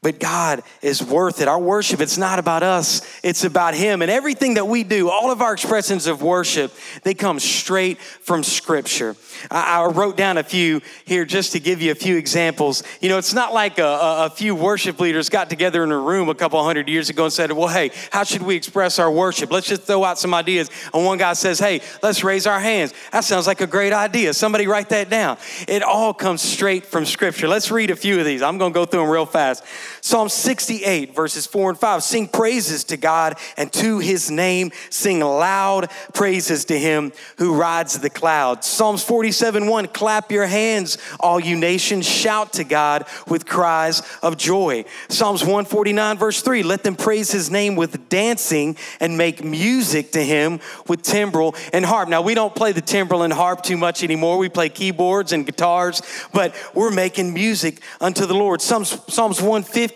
But 0.00 0.20
God 0.20 0.62
is 0.80 1.02
worth 1.02 1.40
it. 1.40 1.48
Our 1.48 1.58
worship, 1.58 2.00
it's 2.00 2.16
not 2.16 2.38
about 2.38 2.62
us, 2.62 3.02
it's 3.24 3.42
about 3.42 3.74
Him. 3.74 4.00
And 4.00 4.10
everything 4.10 4.54
that 4.54 4.68
we 4.68 4.84
do, 4.84 5.10
all 5.10 5.32
of 5.32 5.42
our 5.42 5.52
expressions 5.52 6.06
of 6.06 6.22
worship, 6.22 6.72
they 7.02 7.14
come 7.14 7.40
straight 7.40 7.98
from 7.98 8.44
Scripture. 8.44 9.16
I, 9.50 9.80
I 9.80 9.86
wrote 9.86 10.16
down 10.16 10.38
a 10.38 10.44
few 10.44 10.82
here 11.04 11.24
just 11.24 11.50
to 11.52 11.60
give 11.60 11.82
you 11.82 11.90
a 11.90 11.96
few 11.96 12.16
examples. 12.16 12.84
You 13.00 13.08
know, 13.08 13.18
it's 13.18 13.34
not 13.34 13.52
like 13.52 13.80
a, 13.80 13.84
a, 13.84 14.26
a 14.26 14.30
few 14.30 14.54
worship 14.54 15.00
leaders 15.00 15.28
got 15.28 15.50
together 15.50 15.82
in 15.82 15.90
a 15.90 15.98
room 15.98 16.28
a 16.28 16.34
couple 16.34 16.62
hundred 16.62 16.88
years 16.88 17.10
ago 17.10 17.24
and 17.24 17.32
said, 17.32 17.50
Well, 17.50 17.68
hey, 17.68 17.90
how 18.12 18.22
should 18.22 18.42
we 18.42 18.54
express 18.54 19.00
our 19.00 19.10
worship? 19.10 19.50
Let's 19.50 19.66
just 19.66 19.82
throw 19.82 20.04
out 20.04 20.20
some 20.20 20.32
ideas. 20.32 20.70
And 20.94 21.04
one 21.04 21.18
guy 21.18 21.32
says, 21.32 21.58
Hey, 21.58 21.80
let's 22.04 22.22
raise 22.22 22.46
our 22.46 22.60
hands. 22.60 22.94
That 23.10 23.24
sounds 23.24 23.48
like 23.48 23.60
a 23.62 23.66
great 23.66 23.92
idea. 23.92 24.32
Somebody 24.32 24.68
write 24.68 24.90
that 24.90 25.10
down. 25.10 25.38
It 25.66 25.82
all 25.82 26.14
comes 26.14 26.40
straight 26.40 26.86
from 26.86 27.04
Scripture. 27.04 27.48
Let's 27.48 27.72
read 27.72 27.90
a 27.90 27.96
few 27.96 28.20
of 28.20 28.24
these. 28.24 28.42
I'm 28.42 28.58
going 28.58 28.72
to 28.72 28.74
go 28.74 28.84
through 28.84 29.00
them 29.00 29.10
real 29.10 29.26
fast. 29.26 29.64
Psalm 30.00 30.28
68, 30.28 31.14
verses 31.14 31.46
4 31.46 31.70
and 31.70 31.78
5. 31.78 32.02
Sing 32.02 32.28
praises 32.28 32.84
to 32.84 32.96
God 32.96 33.36
and 33.56 33.72
to 33.74 33.98
his 33.98 34.30
name. 34.30 34.70
Sing 34.90 35.20
loud 35.20 35.90
praises 36.14 36.64
to 36.66 36.78
him 36.78 37.12
who 37.38 37.54
rides 37.54 37.98
the 37.98 38.10
clouds. 38.10 38.66
Psalms 38.66 39.02
47, 39.02 39.66
1. 39.66 39.86
Clap 39.88 40.30
your 40.30 40.46
hands, 40.46 40.98
all 41.20 41.40
you 41.40 41.56
nations. 41.56 42.08
Shout 42.08 42.52
to 42.54 42.64
God 42.64 43.06
with 43.26 43.46
cries 43.46 44.02
of 44.22 44.36
joy. 44.36 44.84
Psalms 45.08 45.42
149, 45.42 46.16
verse 46.18 46.42
3. 46.42 46.62
Let 46.62 46.84
them 46.84 46.96
praise 46.96 47.30
his 47.30 47.50
name 47.50 47.76
with 47.76 48.08
dancing 48.08 48.76
and 49.00 49.18
make 49.18 49.42
music 49.44 50.12
to 50.12 50.24
him 50.24 50.60
with 50.86 51.02
timbrel 51.02 51.54
and 51.72 51.84
harp. 51.84 52.08
Now, 52.08 52.22
we 52.22 52.34
don't 52.34 52.54
play 52.54 52.72
the 52.72 52.80
timbrel 52.80 53.22
and 53.22 53.32
harp 53.32 53.62
too 53.62 53.76
much 53.76 54.02
anymore. 54.04 54.38
We 54.38 54.48
play 54.48 54.68
keyboards 54.68 55.32
and 55.32 55.44
guitars, 55.44 56.02
but 56.32 56.54
we're 56.74 56.90
making 56.90 57.34
music 57.34 57.80
unto 58.00 58.26
the 58.26 58.34
Lord. 58.34 58.60
Psalms, 58.60 59.00
Psalms 59.08 59.40
150, 59.40 59.87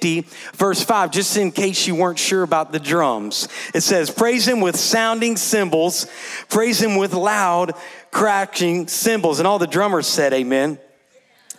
verse 0.54 0.82
5, 0.82 1.10
just 1.10 1.36
in 1.36 1.52
case 1.52 1.86
you 1.86 1.94
weren't 1.94 2.18
sure 2.18 2.42
about 2.42 2.72
the 2.72 2.80
drums. 2.80 3.48
It 3.74 3.82
says, 3.82 4.10
Praise 4.10 4.46
him 4.46 4.60
with 4.60 4.76
sounding 4.76 5.36
cymbals, 5.36 6.06
praise 6.48 6.80
him 6.80 6.96
with 6.96 7.12
loud 7.14 7.72
cracking 8.10 8.88
cymbals. 8.88 9.38
And 9.38 9.46
all 9.46 9.58
the 9.58 9.66
drummers 9.66 10.06
said, 10.06 10.32
Amen. 10.32 10.78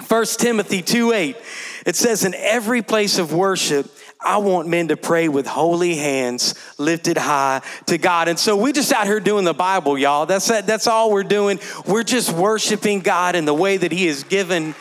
1 0.08 0.26
Timothy 0.38 0.82
2 0.82 1.12
8, 1.12 1.38
it 1.86 1.96
says, 1.96 2.24
In 2.24 2.34
every 2.34 2.82
place 2.82 3.20
of 3.20 3.34
worship, 3.34 3.90
I 4.24 4.38
want 4.38 4.68
men 4.68 4.88
to 4.88 4.98
pray 4.98 5.28
with 5.28 5.46
holy 5.46 5.96
hands 5.96 6.56
lifted 6.78 7.18
high 7.18 7.62
to 7.88 7.98
God. 7.98 8.30
And 8.30 8.40
so 8.40 8.56
we 8.56 8.72
just 8.72 8.92
out 8.94 9.06
here 9.06 9.20
doing 9.20 9.44
the 9.44 9.54
Bible, 9.54 9.98
y'all. 9.98 10.26
That's 10.26 10.48
that's 10.48 10.88
all 10.88 11.12
we're 11.12 11.24
doing. 11.24 11.60
We're 11.86 12.04
just 12.04 12.32
worshiping 12.32 13.02
God 13.02 13.36
in 13.36 13.46
the 13.46 13.54
way 13.54 13.76
that 13.76 13.92
He 13.92 14.08
has 14.08 14.24
given 14.24 14.76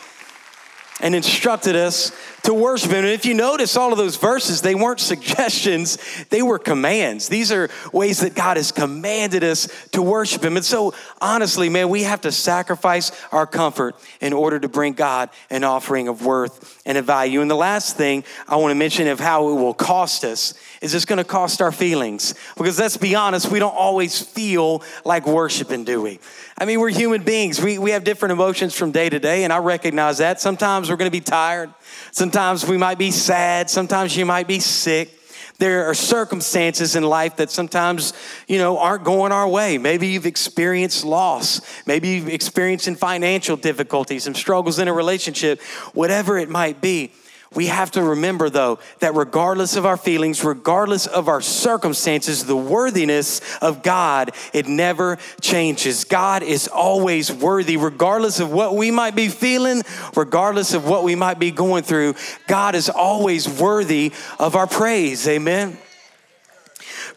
and 1.01 1.13
instructed 1.13 1.75
us 1.75 2.11
to 2.43 2.53
worship 2.53 2.91
him. 2.91 2.99
And 2.99 3.07
if 3.07 3.25
you 3.25 3.33
notice 3.33 3.75
all 3.75 3.91
of 3.91 3.97
those 3.97 4.17
verses, 4.17 4.61
they 4.61 4.75
weren't 4.75 4.99
suggestions, 5.13 5.97
they 6.29 6.41
were 6.41 6.59
commands. 6.59 7.29
These 7.29 7.51
are 7.51 7.69
ways 7.91 8.19
that 8.19 8.35
God 8.35 8.57
has 8.57 8.71
commanded 8.71 9.43
us 9.43 9.67
to 9.91 10.01
worship 10.01 10.43
him. 10.43 10.55
And 10.55 10.65
so, 10.65 10.93
honestly, 11.21 11.69
man, 11.69 11.89
we 11.89 12.03
have 12.03 12.21
to 12.21 12.31
sacrifice 12.31 13.11
our 13.31 13.47
comfort 13.47 13.95
in 14.21 14.33
order 14.33 14.59
to 14.59 14.67
bring 14.67 14.93
God 14.93 15.29
an 15.49 15.63
offering 15.63 16.07
of 16.07 16.25
worth 16.25 16.81
and 16.85 16.97
a 16.97 17.01
value. 17.01 17.41
And 17.41 17.49
the 17.49 17.55
last 17.55 17.97
thing 17.97 18.23
I 18.47 18.57
want 18.57 18.71
to 18.71 18.75
mention 18.75 19.07
of 19.07 19.19
how 19.19 19.49
it 19.49 19.55
will 19.55 19.73
cost 19.73 20.23
us 20.23 20.53
is 20.81 20.93
it's 20.93 21.05
going 21.05 21.17
to 21.17 21.23
cost 21.23 21.61
our 21.61 21.71
feelings. 21.71 22.35
Because 22.57 22.77
let's 22.79 22.97
be 22.97 23.15
honest, 23.15 23.49
we 23.49 23.59
don't 23.59 23.75
always 23.75 24.19
feel 24.19 24.83
like 25.05 25.25
worshiping, 25.25 25.85
do 25.85 26.01
we? 26.01 26.19
I 26.57 26.65
mean, 26.65 26.79
we're 26.79 26.89
human 26.89 27.23
beings. 27.23 27.61
We, 27.61 27.77
we 27.77 27.91
have 27.91 28.03
different 28.03 28.33
emotions 28.33 28.75
from 28.75 28.91
day 28.91 29.09
to 29.09 29.19
day, 29.19 29.43
and 29.43 29.51
I 29.51 29.57
recognize 29.57 30.19
that. 30.19 30.39
Sometimes 30.39 30.89
we're 30.89 30.97
going 30.97 31.09
to 31.09 31.17
be 31.17 31.21
tired. 31.21 31.73
Sometimes 32.11 32.32
we 32.67 32.77
might 32.77 32.97
be 32.97 33.11
sad. 33.11 33.69
Sometimes 33.69 34.17
you 34.17 34.25
might 34.25 34.47
be 34.47 34.59
sick. 34.59 35.19
There 35.59 35.85
are 35.85 35.93
circumstances 35.93 36.95
in 36.95 37.03
life 37.03 37.35
that 37.35 37.51
sometimes, 37.51 38.13
you 38.47 38.57
know, 38.57 38.79
aren't 38.79 39.03
going 39.03 39.31
our 39.31 39.47
way. 39.47 39.77
Maybe 39.77 40.07
you've 40.07 40.25
experienced 40.25 41.05
loss. 41.05 41.61
Maybe 41.85 42.09
you've 42.09 42.29
experienced 42.29 42.89
financial 42.95 43.55
difficulties, 43.55 44.23
some 44.23 44.33
struggles 44.33 44.79
in 44.79 44.87
a 44.87 44.93
relationship, 44.93 45.61
whatever 45.93 46.39
it 46.39 46.49
might 46.49 46.81
be. 46.81 47.11
We 47.55 47.67
have 47.67 47.91
to 47.91 48.03
remember, 48.03 48.49
though, 48.49 48.79
that 48.99 49.15
regardless 49.15 49.75
of 49.75 49.85
our 49.85 49.97
feelings, 49.97 50.43
regardless 50.43 51.07
of 51.07 51.27
our 51.27 51.41
circumstances, 51.41 52.45
the 52.45 52.55
worthiness 52.55 53.41
of 53.61 53.83
God, 53.83 54.31
it 54.53 54.67
never 54.67 55.17
changes. 55.41 56.03
God 56.03 56.43
is 56.43 56.67
always 56.67 57.31
worthy, 57.31 57.77
regardless 57.77 58.39
of 58.39 58.51
what 58.51 58.75
we 58.75 58.91
might 58.91 59.15
be 59.15 59.27
feeling, 59.27 59.83
regardless 60.15 60.73
of 60.73 60.87
what 60.87 61.03
we 61.03 61.15
might 61.15 61.39
be 61.39 61.51
going 61.51 61.83
through. 61.83 62.15
God 62.47 62.75
is 62.75 62.89
always 62.89 63.47
worthy 63.47 64.11
of 64.39 64.55
our 64.55 64.67
praise. 64.67 65.27
Amen. 65.27 65.77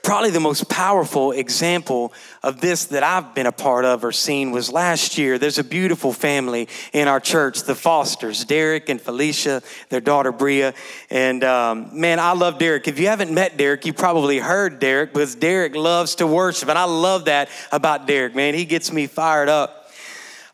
Probably 0.02 0.30
the 0.30 0.40
most 0.40 0.68
powerful 0.68 1.32
example 1.32 2.12
of 2.42 2.60
this 2.60 2.86
that 2.86 3.02
I've 3.02 3.34
been 3.34 3.46
a 3.46 3.52
part 3.52 3.84
of 3.84 4.04
or 4.04 4.12
seen 4.12 4.50
was 4.50 4.70
last 4.70 5.18
year. 5.18 5.38
There's 5.38 5.58
a 5.58 5.64
beautiful 5.64 6.12
family 6.12 6.68
in 6.92 7.08
our 7.08 7.20
church, 7.20 7.62
the 7.64 7.74
Fosters, 7.74 8.44
Derek 8.44 8.88
and 8.88 9.00
Felicia, 9.00 9.62
their 9.88 10.00
daughter 10.00 10.32
Bria. 10.32 10.74
And 11.10 11.42
um, 11.42 11.90
man, 11.92 12.20
I 12.20 12.32
love 12.32 12.58
Derek. 12.58 12.88
If 12.88 12.98
you 12.98 13.08
haven't 13.08 13.32
met 13.32 13.56
Derek, 13.56 13.84
you 13.84 13.92
probably 13.92 14.38
heard 14.38 14.78
Derek 14.78 15.12
because 15.12 15.34
Derek 15.34 15.74
loves 15.74 16.16
to 16.16 16.26
worship. 16.26 16.68
And 16.68 16.78
I 16.78 16.84
love 16.84 17.24
that 17.26 17.48
about 17.72 18.06
Derek, 18.06 18.34
man. 18.34 18.54
He 18.54 18.64
gets 18.64 18.92
me 18.92 19.06
fired 19.06 19.48
up. 19.48 19.85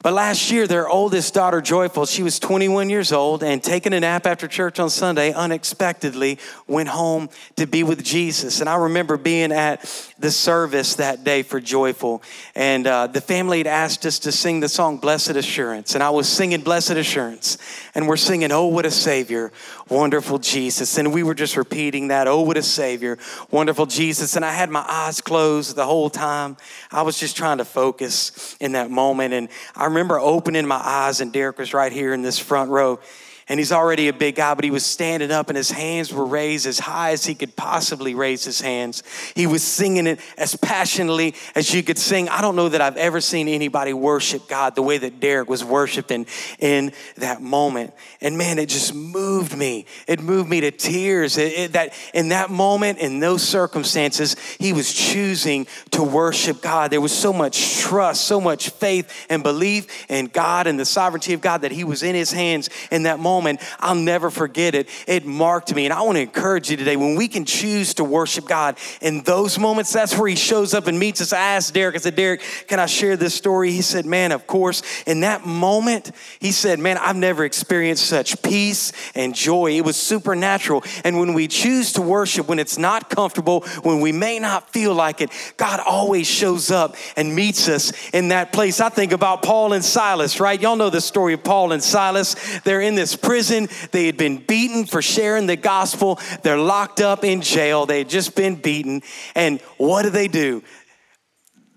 But 0.03 0.15
last 0.15 0.51
year, 0.51 0.67
their 0.67 0.88
oldest 0.88 1.33
daughter, 1.33 1.61
Joyful, 1.61 2.07
she 2.07 2.25
was 2.25 2.41
21 2.41 2.91
years 2.91 3.12
old 3.12 3.45
and 3.45 3.62
taking 3.62 3.93
a 3.93 4.01
nap 4.01 4.27
after 4.27 4.49
church 4.49 4.81
on 4.81 4.91
Sunday, 4.91 5.33
unexpectedly 5.33 6.41
went 6.67 6.88
home 6.88 7.31
to 7.55 7.69
be 7.69 7.85
with 7.85 8.03
Jesus. 8.03 8.59
And 8.59 8.69
I 8.69 8.75
remember 8.75 9.17
being 9.17 9.53
at 9.53 9.85
the 10.22 10.30
service 10.30 10.94
that 10.94 11.24
day 11.24 11.42
for 11.42 11.61
Joyful, 11.61 12.22
and 12.54 12.87
uh, 12.87 13.08
the 13.08 13.20
family 13.20 13.58
had 13.58 13.66
asked 13.66 14.06
us 14.06 14.20
to 14.20 14.30
sing 14.30 14.61
the 14.61 14.68
song 14.68 14.98
Blessed 14.98 15.30
Assurance. 15.30 15.94
And 15.96 16.02
I 16.02 16.11
was 16.11 16.28
singing 16.28 16.61
Blessed 16.61 16.92
Assurance, 16.92 17.58
and 17.92 18.06
we're 18.06 18.16
singing, 18.16 18.52
Oh, 18.52 18.66
what 18.66 18.87
a 18.87 18.90
Savior, 18.92 19.50
wonderful 19.88 20.38
Jesus. 20.38 20.96
And 20.96 21.12
we 21.12 21.24
were 21.24 21.35
just 21.35 21.56
repeating 21.56 22.08
that, 22.08 22.28
Oh, 22.28 22.42
what 22.42 22.56
a 22.56 22.62
Savior, 22.62 23.18
wonderful 23.50 23.85
Jesus. 23.85 24.37
And 24.37 24.44
I 24.44 24.52
had 24.52 24.70
my 24.70 24.85
eyes 24.88 25.20
closed 25.20 25.74
the 25.74 25.87
whole 25.87 26.08
time. 26.08 26.56
I 26.92 27.02
was 27.02 27.18
just 27.18 27.37
trying 27.37 27.58
to 27.58 27.64
focus 27.64 28.56
in 28.61 28.72
that 28.72 28.92
moment. 28.92 29.35
And 29.35 29.48
I 29.74 29.87
remember 29.87 30.20
opening 30.20 30.68
my 30.68 30.80
eyes, 30.82 31.20
and 31.20 31.32
Derek 31.32 31.58
was 31.58 31.74
right 31.74 31.92
here 31.92 32.14
in 32.14 32.22
this 32.22 32.38
front 32.38 32.70
row. 32.70 33.00
And 33.48 33.59
he's 33.59 33.72
already 33.72 34.07
a 34.09 34.12
big 34.12 34.37
guy, 34.37 34.55
but 34.55 34.64
he 34.64 34.70
was 34.70 34.87
standing 34.87 35.33
up 35.33 35.48
and 35.48 35.57
his 35.57 35.70
hands 35.70 36.12
were 36.12 36.24
raised 36.24 36.64
as 36.66 36.78
high 36.78 37.11
as 37.11 37.26
he 37.26 37.35
could 37.35 37.57
possibly 37.57 38.14
raise 38.14 38.44
his 38.44 38.61
hands. 38.61 39.02
He 39.35 39.48
was 39.48 39.64
singing 39.64 40.07
it 40.07 40.20
as 40.38 40.55
passionately 40.55 41.35
as 41.57 41.74
you 41.74 41.83
could 41.83 41.98
sing. 41.98 42.28
I 42.28 42.40
don't 42.40 42.55
know 42.55 42.68
that 42.68 42.81
I've 42.81 42.96
ever 42.96 43.20
seen 43.20 43.48
anybody 43.48 43.92
worship 43.92 44.46
God 44.46 44.76
the 44.76 44.83
way 44.83 44.96
that 44.98 45.18
Derek 45.18 45.50
was 45.50 45.64
worshiping 45.64 46.26
in 46.61 46.92
that 47.16 47.42
moment. 47.42 47.94
And 48.20 48.38
man, 48.38 48.61
it 48.61 48.68
just 48.68 48.94
moved 48.94 49.57
me. 49.57 49.87
It 50.07 50.20
moved 50.20 50.48
me 50.48 50.61
to 50.61 50.70
tears. 50.70 51.37
It, 51.37 51.52
it, 51.52 51.72
that 51.72 51.94
in 52.14 52.28
that 52.28 52.48
moment, 52.48 52.98
in 52.98 53.18
those 53.18 53.42
circumstances, 53.42 54.37
he 54.61 54.72
was 54.72 54.92
choosing 54.92 55.66
to 55.90 56.05
worship 56.05 56.62
God. 56.62 56.92
There 56.92 57.00
was 57.00 57.12
so 57.12 57.33
much 57.33 57.78
trust, 57.78 58.24
so 58.24 58.40
much 58.40 58.70
faith 58.70 59.26
and 59.28 59.42
belief 59.42 60.09
in 60.09 60.26
God 60.26 60.68
and 60.68 60.78
the 60.78 60.85
sovereignty 60.85 61.33
of 61.33 61.40
God 61.40 61.62
that 61.62 61.72
he 61.72 61.83
was 61.83 62.05
in 62.05 62.14
his 62.14 62.31
hands 62.31 62.70
in 62.92 63.02
that 63.02 63.18
moment 63.18 63.32
moment, 63.33 63.61
I'll 63.81 63.95
never 63.95 64.31
forget 64.31 64.75
it. 64.75 64.88
It 65.07 65.25
marked 65.25 65.75
me. 65.75 65.87
And 65.87 65.95
I 65.95 66.03
want 66.03 66.16
to 66.16 66.23
encourage 66.23 66.71
you 66.71 66.77
today 66.77 66.97
when 66.97 67.16
we 67.16 67.29
can 67.29 67.47
choose 67.47 67.95
to 67.95 68.05
worship 68.05 68.47
God 68.47 68.77
in 69.01 69.23
those 69.23 69.59
moments, 69.59 69.90
that's 69.92 70.16
where 70.18 70.29
He 70.29 70.37
shows 70.37 70.75
up 70.75 70.87
and 70.87 70.99
meets 70.99 71.23
us. 71.23 71.33
I 71.33 71.40
asked 71.57 71.73
Derek, 71.73 71.95
I 71.95 71.99
said, 71.99 72.14
Derek, 72.14 72.42
can 72.66 72.79
I 72.79 72.87
share 72.87 73.16
this 73.16 73.35
story? 73.35 73.73
He 73.73 73.81
said, 73.81 74.05
Man, 74.05 74.33
of 74.33 74.47
course. 74.47 74.83
In 75.07 75.21
that 75.21 75.47
moment, 75.47 76.12
he 76.40 76.53
said, 76.53 76.79
Man, 76.79 76.99
I've 76.99 77.16
never 77.16 77.45
experienced 77.45 78.07
such 78.07 78.42
peace 78.42 78.92
and 79.14 79.35
joy. 79.35 79.73
It 79.73 79.85
was 79.85 79.97
supernatural. 79.97 80.85
And 81.05 81.18
when 81.18 81.33
we 81.33 81.49
choose 81.49 81.92
to 81.95 82.03
worship, 82.03 82.49
when 82.49 82.59
it's 82.59 82.77
not 82.77 83.09
comfortable, 83.09 83.61
when 83.83 84.01
we 84.01 84.12
may 84.12 84.38
not 84.38 84.71
feel 84.71 84.95
like 84.95 85.23
it, 85.23 85.31
God 85.57 85.81
always 85.81 86.27
shows 86.27 86.71
up 86.71 86.97
and 87.16 87.35
meets 87.35 87.68
us 87.68 87.92
in 88.11 88.29
that 88.29 88.53
place. 88.53 88.81
I 88.81 88.90
think 88.90 89.12
about 89.12 89.42
Paul 89.42 89.73
and 89.73 89.85
Silas, 89.85 90.38
right? 90.38 90.61
Y'all 90.61 90.77
know 90.77 90.90
the 90.90 91.01
story 91.01 91.33
of 91.33 91.42
Paul 91.42 91.73
and 91.73 91.83
Silas. 91.83 92.37
They're 92.61 92.83
in 92.83 92.95
this 92.95 93.16
prison. 93.22 93.68
They 93.92 94.06
had 94.06 94.16
been 94.16 94.38
beaten 94.38 94.85
for 94.85 95.00
sharing 95.00 95.46
the 95.46 95.56
gospel. 95.56 96.18
They're 96.42 96.58
locked 96.58 97.00
up 97.00 97.24
in 97.24 97.40
jail. 97.40 97.87
They 97.87 97.98
had 97.98 98.08
just 98.08 98.35
been 98.35 98.56
beaten. 98.56 99.02
And 99.35 99.61
what 99.78 100.02
do 100.02 100.11
they 100.11 100.28
do? 100.28 100.62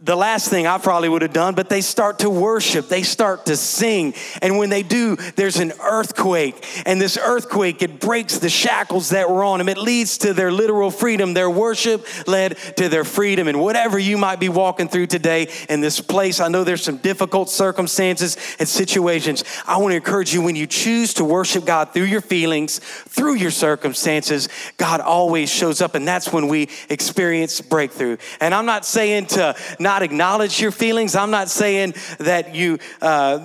The 0.06 0.16
last 0.16 0.50
thing 0.50 0.68
I 0.68 0.78
probably 0.78 1.10
would 1.10 1.24
have 1.24 1.34
done, 1.34 1.56
but 1.56 1.68
they 1.68 1.82
start 1.82 2.20
to 2.20 2.30
worship, 2.30 2.88
they 2.90 3.02
start 3.02 3.48
to 3.48 3.58
sing. 3.58 4.14
And 4.42 4.58
when 4.60 4.70
they 4.70 4.84
do, 4.84 5.16
there's 5.36 5.58
an 5.58 5.74
earthquake. 5.82 6.64
And 6.86 7.02
this 7.02 7.18
earthquake, 7.18 7.82
it 7.82 8.00
breaks 8.00 8.38
the 8.38 8.50
shackles 8.50 9.10
that 9.10 9.30
were 9.30 9.44
on 9.44 9.58
them. 9.58 9.68
It 9.68 9.80
leads 9.80 10.20
to 10.20 10.34
their 10.34 10.52
literal 10.52 10.92
freedom. 10.92 11.34
Their 11.34 11.50
worship 11.50 12.06
led 12.28 12.58
to 12.78 12.88
their 12.88 13.04
freedom. 13.04 13.48
And 13.48 13.60
whatever 13.60 13.98
you 13.98 14.18
might 14.18 14.40
be 14.40 14.48
walking 14.48 14.88
through 14.88 15.08
today 15.08 15.50
in 15.70 15.82
this 15.82 16.00
place, 16.00 16.40
I 16.40 16.50
know 16.50 16.64
there's 16.64 16.84
some 16.84 16.98
difficult 16.98 17.50
circumstances 17.50 18.38
and 18.60 18.70
situations. 18.70 19.44
I 19.66 19.78
want 19.78 19.94
to 19.94 19.96
encourage 19.96 20.34
you 20.34 20.42
when 20.44 20.56
you 20.56 20.68
choose 20.68 21.16
to 21.16 21.24
worship 21.24 21.66
God 21.66 21.94
through 21.94 22.04
your 22.04 22.22
feelings, 22.22 22.78
through 22.80 23.36
your 23.36 23.52
circumstances, 23.52 24.50
God 24.78 25.02
always 25.02 25.50
shows 25.50 25.82
up. 25.82 25.96
And 25.96 26.08
that's 26.08 26.32
when 26.32 26.48
we 26.48 26.70
experience 26.90 27.60
breakthrough. 27.60 28.18
And 28.40 28.54
I'm 28.54 28.68
not 28.68 28.86
saying 28.86 29.28
to 29.28 29.56
not 29.80 29.95
not 29.96 30.04
acknowledge 30.04 30.60
your 30.60 30.72
feelings. 30.72 31.16
I'm 31.16 31.32
not 31.32 31.50
saying 31.50 31.94
that 32.20 32.54
you 32.54 32.80
uh, 33.02 33.38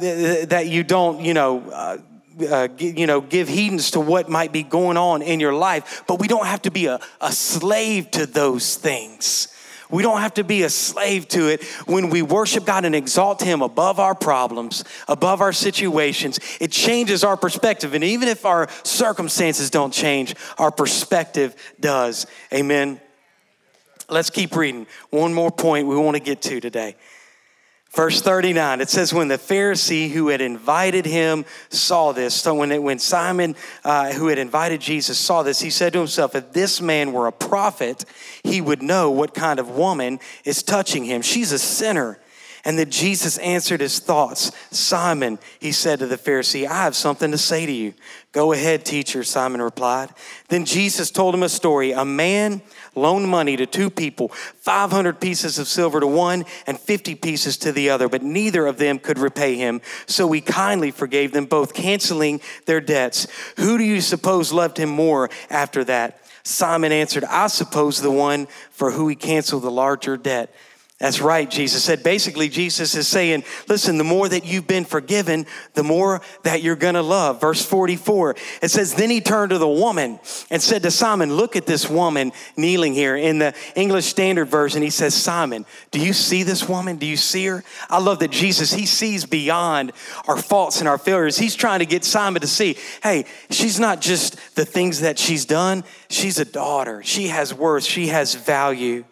that 0.46 0.66
you 0.66 0.82
don't, 0.82 1.20
you 1.20 1.34
know. 1.34 1.60
Uh, 1.70 1.98
uh, 2.40 2.68
you 2.78 3.06
know, 3.06 3.20
give 3.20 3.48
heedance 3.48 3.92
to 3.92 4.00
what 4.00 4.30
might 4.30 4.50
be 4.50 4.62
going 4.62 4.96
on 4.96 5.20
in 5.20 5.40
your 5.40 5.52
life, 5.52 6.04
but 6.06 6.18
we 6.18 6.26
don't 6.26 6.46
have 6.46 6.62
to 6.62 6.70
be 6.70 6.86
a, 6.86 6.98
a 7.20 7.30
slave 7.30 8.10
to 8.10 8.24
those 8.24 8.76
things. 8.76 9.48
We 9.90 10.02
don't 10.02 10.22
have 10.22 10.32
to 10.34 10.44
be 10.44 10.62
a 10.62 10.70
slave 10.70 11.28
to 11.28 11.48
it. 11.48 11.62
When 11.84 12.08
we 12.08 12.22
worship 12.22 12.64
God 12.64 12.86
and 12.86 12.94
exalt 12.94 13.42
Him 13.42 13.60
above 13.60 14.00
our 14.00 14.14
problems, 14.14 14.84
above 15.06 15.42
our 15.42 15.52
situations, 15.52 16.40
it 16.62 16.72
changes 16.72 17.24
our 17.24 17.36
perspective. 17.36 17.92
And 17.92 18.02
even 18.02 18.26
if 18.26 18.46
our 18.46 18.70
circumstances 18.84 19.68
don't 19.68 19.92
change, 19.92 20.34
our 20.56 20.70
perspective 20.70 21.54
does. 21.78 22.26
Amen. 22.54 23.00
Let's 24.10 24.30
keep 24.30 24.56
reading. 24.56 24.86
One 25.10 25.32
more 25.32 25.52
point 25.52 25.86
we 25.86 25.96
want 25.96 26.16
to 26.16 26.22
get 26.22 26.42
to 26.42 26.60
today. 26.60 26.96
Verse 27.92 28.22
39, 28.22 28.80
it 28.80 28.88
says, 28.88 29.12
When 29.12 29.28
the 29.28 29.36
Pharisee 29.36 30.10
who 30.10 30.28
had 30.28 30.40
invited 30.40 31.06
him 31.06 31.44
saw 31.70 32.12
this, 32.12 32.34
so 32.34 32.54
when, 32.54 32.70
it, 32.70 32.82
when 32.82 33.00
Simon, 33.00 33.56
uh, 33.84 34.12
who 34.12 34.28
had 34.28 34.38
invited 34.38 34.80
Jesus, 34.80 35.18
saw 35.18 35.42
this, 35.42 35.60
he 35.60 35.70
said 35.70 35.92
to 35.94 35.98
himself, 35.98 36.36
If 36.36 36.52
this 36.52 36.80
man 36.80 37.12
were 37.12 37.26
a 37.26 37.32
prophet, 37.32 38.04
he 38.44 38.60
would 38.60 38.80
know 38.80 39.10
what 39.10 39.34
kind 39.34 39.58
of 39.58 39.70
woman 39.70 40.20
is 40.44 40.62
touching 40.62 41.04
him. 41.04 41.22
She's 41.22 41.50
a 41.50 41.58
sinner. 41.58 42.18
And 42.64 42.78
then 42.78 42.90
Jesus 42.90 43.38
answered 43.38 43.80
his 43.80 43.98
thoughts. 43.98 44.52
Simon, 44.70 45.38
he 45.58 45.72
said 45.72 45.98
to 46.00 46.06
the 46.06 46.18
Pharisee, 46.18 46.66
I 46.66 46.84
have 46.84 46.94
something 46.94 47.30
to 47.30 47.38
say 47.38 47.64
to 47.64 47.72
you. 47.72 47.94
Go 48.32 48.52
ahead, 48.52 48.84
teacher, 48.84 49.24
Simon 49.24 49.62
replied. 49.62 50.10
Then 50.48 50.64
Jesus 50.64 51.10
told 51.10 51.34
him 51.34 51.42
a 51.42 51.48
story. 51.48 51.92
A 51.92 52.04
man 52.04 52.62
loaned 52.94 53.28
money 53.28 53.56
to 53.56 53.66
two 53.66 53.90
people, 53.90 54.28
500 54.28 55.20
pieces 55.20 55.58
of 55.58 55.66
silver 55.66 56.00
to 56.00 56.06
one 56.06 56.44
and 56.66 56.78
50 56.78 57.14
pieces 57.16 57.56
to 57.58 57.72
the 57.72 57.90
other, 57.90 58.08
but 58.08 58.22
neither 58.22 58.66
of 58.66 58.78
them 58.78 58.98
could 58.98 59.18
repay 59.18 59.56
him. 59.56 59.80
So 60.06 60.30
he 60.30 60.40
kindly 60.40 60.90
forgave 60.90 61.32
them 61.32 61.46
both, 61.46 61.74
canceling 61.74 62.40
their 62.66 62.80
debts. 62.80 63.26
Who 63.56 63.78
do 63.78 63.84
you 63.84 64.00
suppose 64.00 64.52
loved 64.52 64.76
him 64.76 64.90
more 64.90 65.30
after 65.48 65.82
that? 65.84 66.20
Simon 66.42 66.92
answered, 66.92 67.24
I 67.24 67.48
suppose 67.48 68.00
the 68.00 68.10
one 68.10 68.46
for 68.70 68.92
who 68.92 69.08
he 69.08 69.16
canceled 69.16 69.62
the 69.62 69.70
larger 69.70 70.16
debt. 70.16 70.54
That's 71.00 71.22
right, 71.22 71.50
Jesus 71.50 71.82
said. 71.82 72.02
Basically, 72.02 72.50
Jesus 72.50 72.94
is 72.94 73.08
saying, 73.08 73.44
listen, 73.68 73.96
the 73.96 74.04
more 74.04 74.28
that 74.28 74.44
you've 74.44 74.66
been 74.66 74.84
forgiven, 74.84 75.46
the 75.72 75.82
more 75.82 76.20
that 76.42 76.62
you're 76.62 76.76
gonna 76.76 77.00
love. 77.00 77.40
Verse 77.40 77.64
44, 77.64 78.36
it 78.60 78.70
says, 78.70 78.92
Then 78.92 79.08
he 79.08 79.22
turned 79.22 79.48
to 79.48 79.56
the 79.56 79.66
woman 79.66 80.20
and 80.50 80.60
said 80.60 80.82
to 80.82 80.90
Simon, 80.90 81.36
Look 81.36 81.56
at 81.56 81.64
this 81.64 81.88
woman 81.88 82.32
kneeling 82.54 82.92
here. 82.92 83.16
In 83.16 83.38
the 83.38 83.54
English 83.74 84.04
Standard 84.04 84.50
Version, 84.50 84.82
he 84.82 84.90
says, 84.90 85.14
Simon, 85.14 85.64
do 85.90 85.98
you 85.98 86.12
see 86.12 86.42
this 86.42 86.68
woman? 86.68 86.98
Do 86.98 87.06
you 87.06 87.16
see 87.16 87.46
her? 87.46 87.64
I 87.88 87.98
love 87.98 88.18
that 88.18 88.30
Jesus, 88.30 88.70
he 88.70 88.84
sees 88.84 89.24
beyond 89.24 89.92
our 90.28 90.36
faults 90.36 90.80
and 90.80 90.88
our 90.88 90.98
failures. 90.98 91.38
He's 91.38 91.54
trying 91.56 91.78
to 91.78 91.86
get 91.86 92.04
Simon 92.04 92.42
to 92.42 92.46
see, 92.46 92.76
hey, 93.02 93.24
she's 93.48 93.80
not 93.80 94.02
just 94.02 94.54
the 94.54 94.66
things 94.66 95.00
that 95.00 95.18
she's 95.18 95.46
done, 95.46 95.82
she's 96.10 96.38
a 96.38 96.44
daughter. 96.44 97.02
She 97.02 97.28
has 97.28 97.54
worth, 97.54 97.84
she 97.84 98.08
has 98.08 98.34
value. 98.34 99.04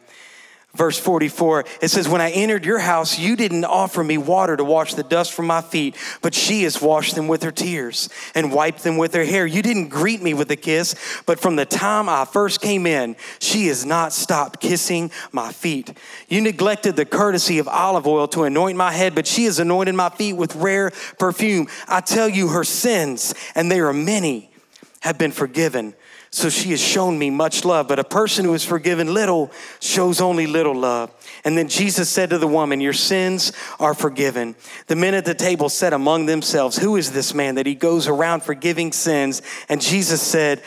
Verse 0.79 0.97
44, 0.97 1.65
it 1.83 1.89
says, 1.89 2.09
When 2.09 2.21
I 2.21 2.31
entered 2.31 2.65
your 2.65 2.79
house, 2.79 3.19
you 3.19 3.35
didn't 3.35 3.65
offer 3.65 4.05
me 4.05 4.17
water 4.17 4.57
to 4.57 4.63
wash 4.63 4.95
the 4.95 5.03
dust 5.03 5.33
from 5.33 5.49
my 5.49 5.61
feet, 5.61 5.97
but 6.23 6.35
she 6.35 6.63
has 6.63 6.81
washed 6.81 7.17
them 7.17 7.27
with 7.27 7.43
her 7.43 7.51
tears 7.51 8.09
and 8.33 8.53
wiped 8.53 8.85
them 8.85 8.97
with 8.97 9.13
her 9.13 9.25
hair. 9.25 9.45
You 9.45 9.61
didn't 9.61 9.89
greet 9.89 10.23
me 10.23 10.35
with 10.35 10.53
a 10.53 10.57
kiss, 10.57 10.95
but 11.27 11.41
from 11.41 11.57
the 11.57 11.67
time 11.67 12.09
I 12.09 12.25
first 12.25 12.61
came 12.61 12.87
in, 12.87 13.17
she 13.41 13.67
has 13.67 13.85
not 13.85 14.13
stopped 14.13 14.61
kissing 14.61 15.11
my 15.33 15.51
feet. 15.51 15.99
You 16.29 16.41
neglected 16.41 16.95
the 16.95 17.05
courtesy 17.05 17.59
of 17.59 17.67
olive 17.67 18.07
oil 18.07 18.29
to 18.29 18.45
anoint 18.45 18.77
my 18.77 18.93
head, 18.93 19.17
but 19.17 19.27
she 19.27 19.47
has 19.47 19.59
anointed 19.59 19.97
my 19.97 20.11
feet 20.11 20.35
with 20.35 20.55
rare 20.55 20.93
perfume. 21.19 21.67
I 21.89 22.03
tell 22.03 22.29
you, 22.29 22.51
her 22.51 22.63
sins, 22.63 23.35
and 23.57 23.69
they 23.69 23.81
are 23.81 23.93
many, 23.93 24.53
have 25.01 25.19
been 25.19 25.33
forgiven 25.33 25.95
so 26.31 26.49
she 26.49 26.71
has 26.71 26.81
shown 26.81 27.19
me 27.19 27.31
much 27.31 27.65
love. 27.65 27.89
But 27.89 27.99
a 27.99 28.05
person 28.05 28.45
who 28.45 28.55
is 28.55 28.65
forgiven 28.65 29.15
little 29.15 29.51
shows 29.81 30.21
only 30.21 30.47
little 30.47 30.75
love. 30.75 31.11
And 31.45 31.57
then 31.57 31.69
Jesus 31.69 32.09
said 32.09 32.31
to 32.31 32.39
the 32.39 32.47
woman, 32.47 32.81
Your 32.81 32.93
sins 32.93 33.53
are 33.81 33.95
forgiven. 33.95 34.55
The 34.87 34.97
men 34.97 35.15
at 35.15 35.25
the 35.25 35.35
table 35.35 35.69
said 35.69 35.93
among 35.93 36.27
themselves, 36.27 36.79
Who 36.79 36.97
is 36.97 37.13
this 37.13 37.35
man 37.35 37.55
that 37.57 37.67
he 37.67 37.75
goes 37.75 38.09
around 38.09 38.43
forgiving 38.43 38.93
sins? 38.93 39.43
And 39.69 39.81
Jesus 39.81 40.21
said, 40.21 40.63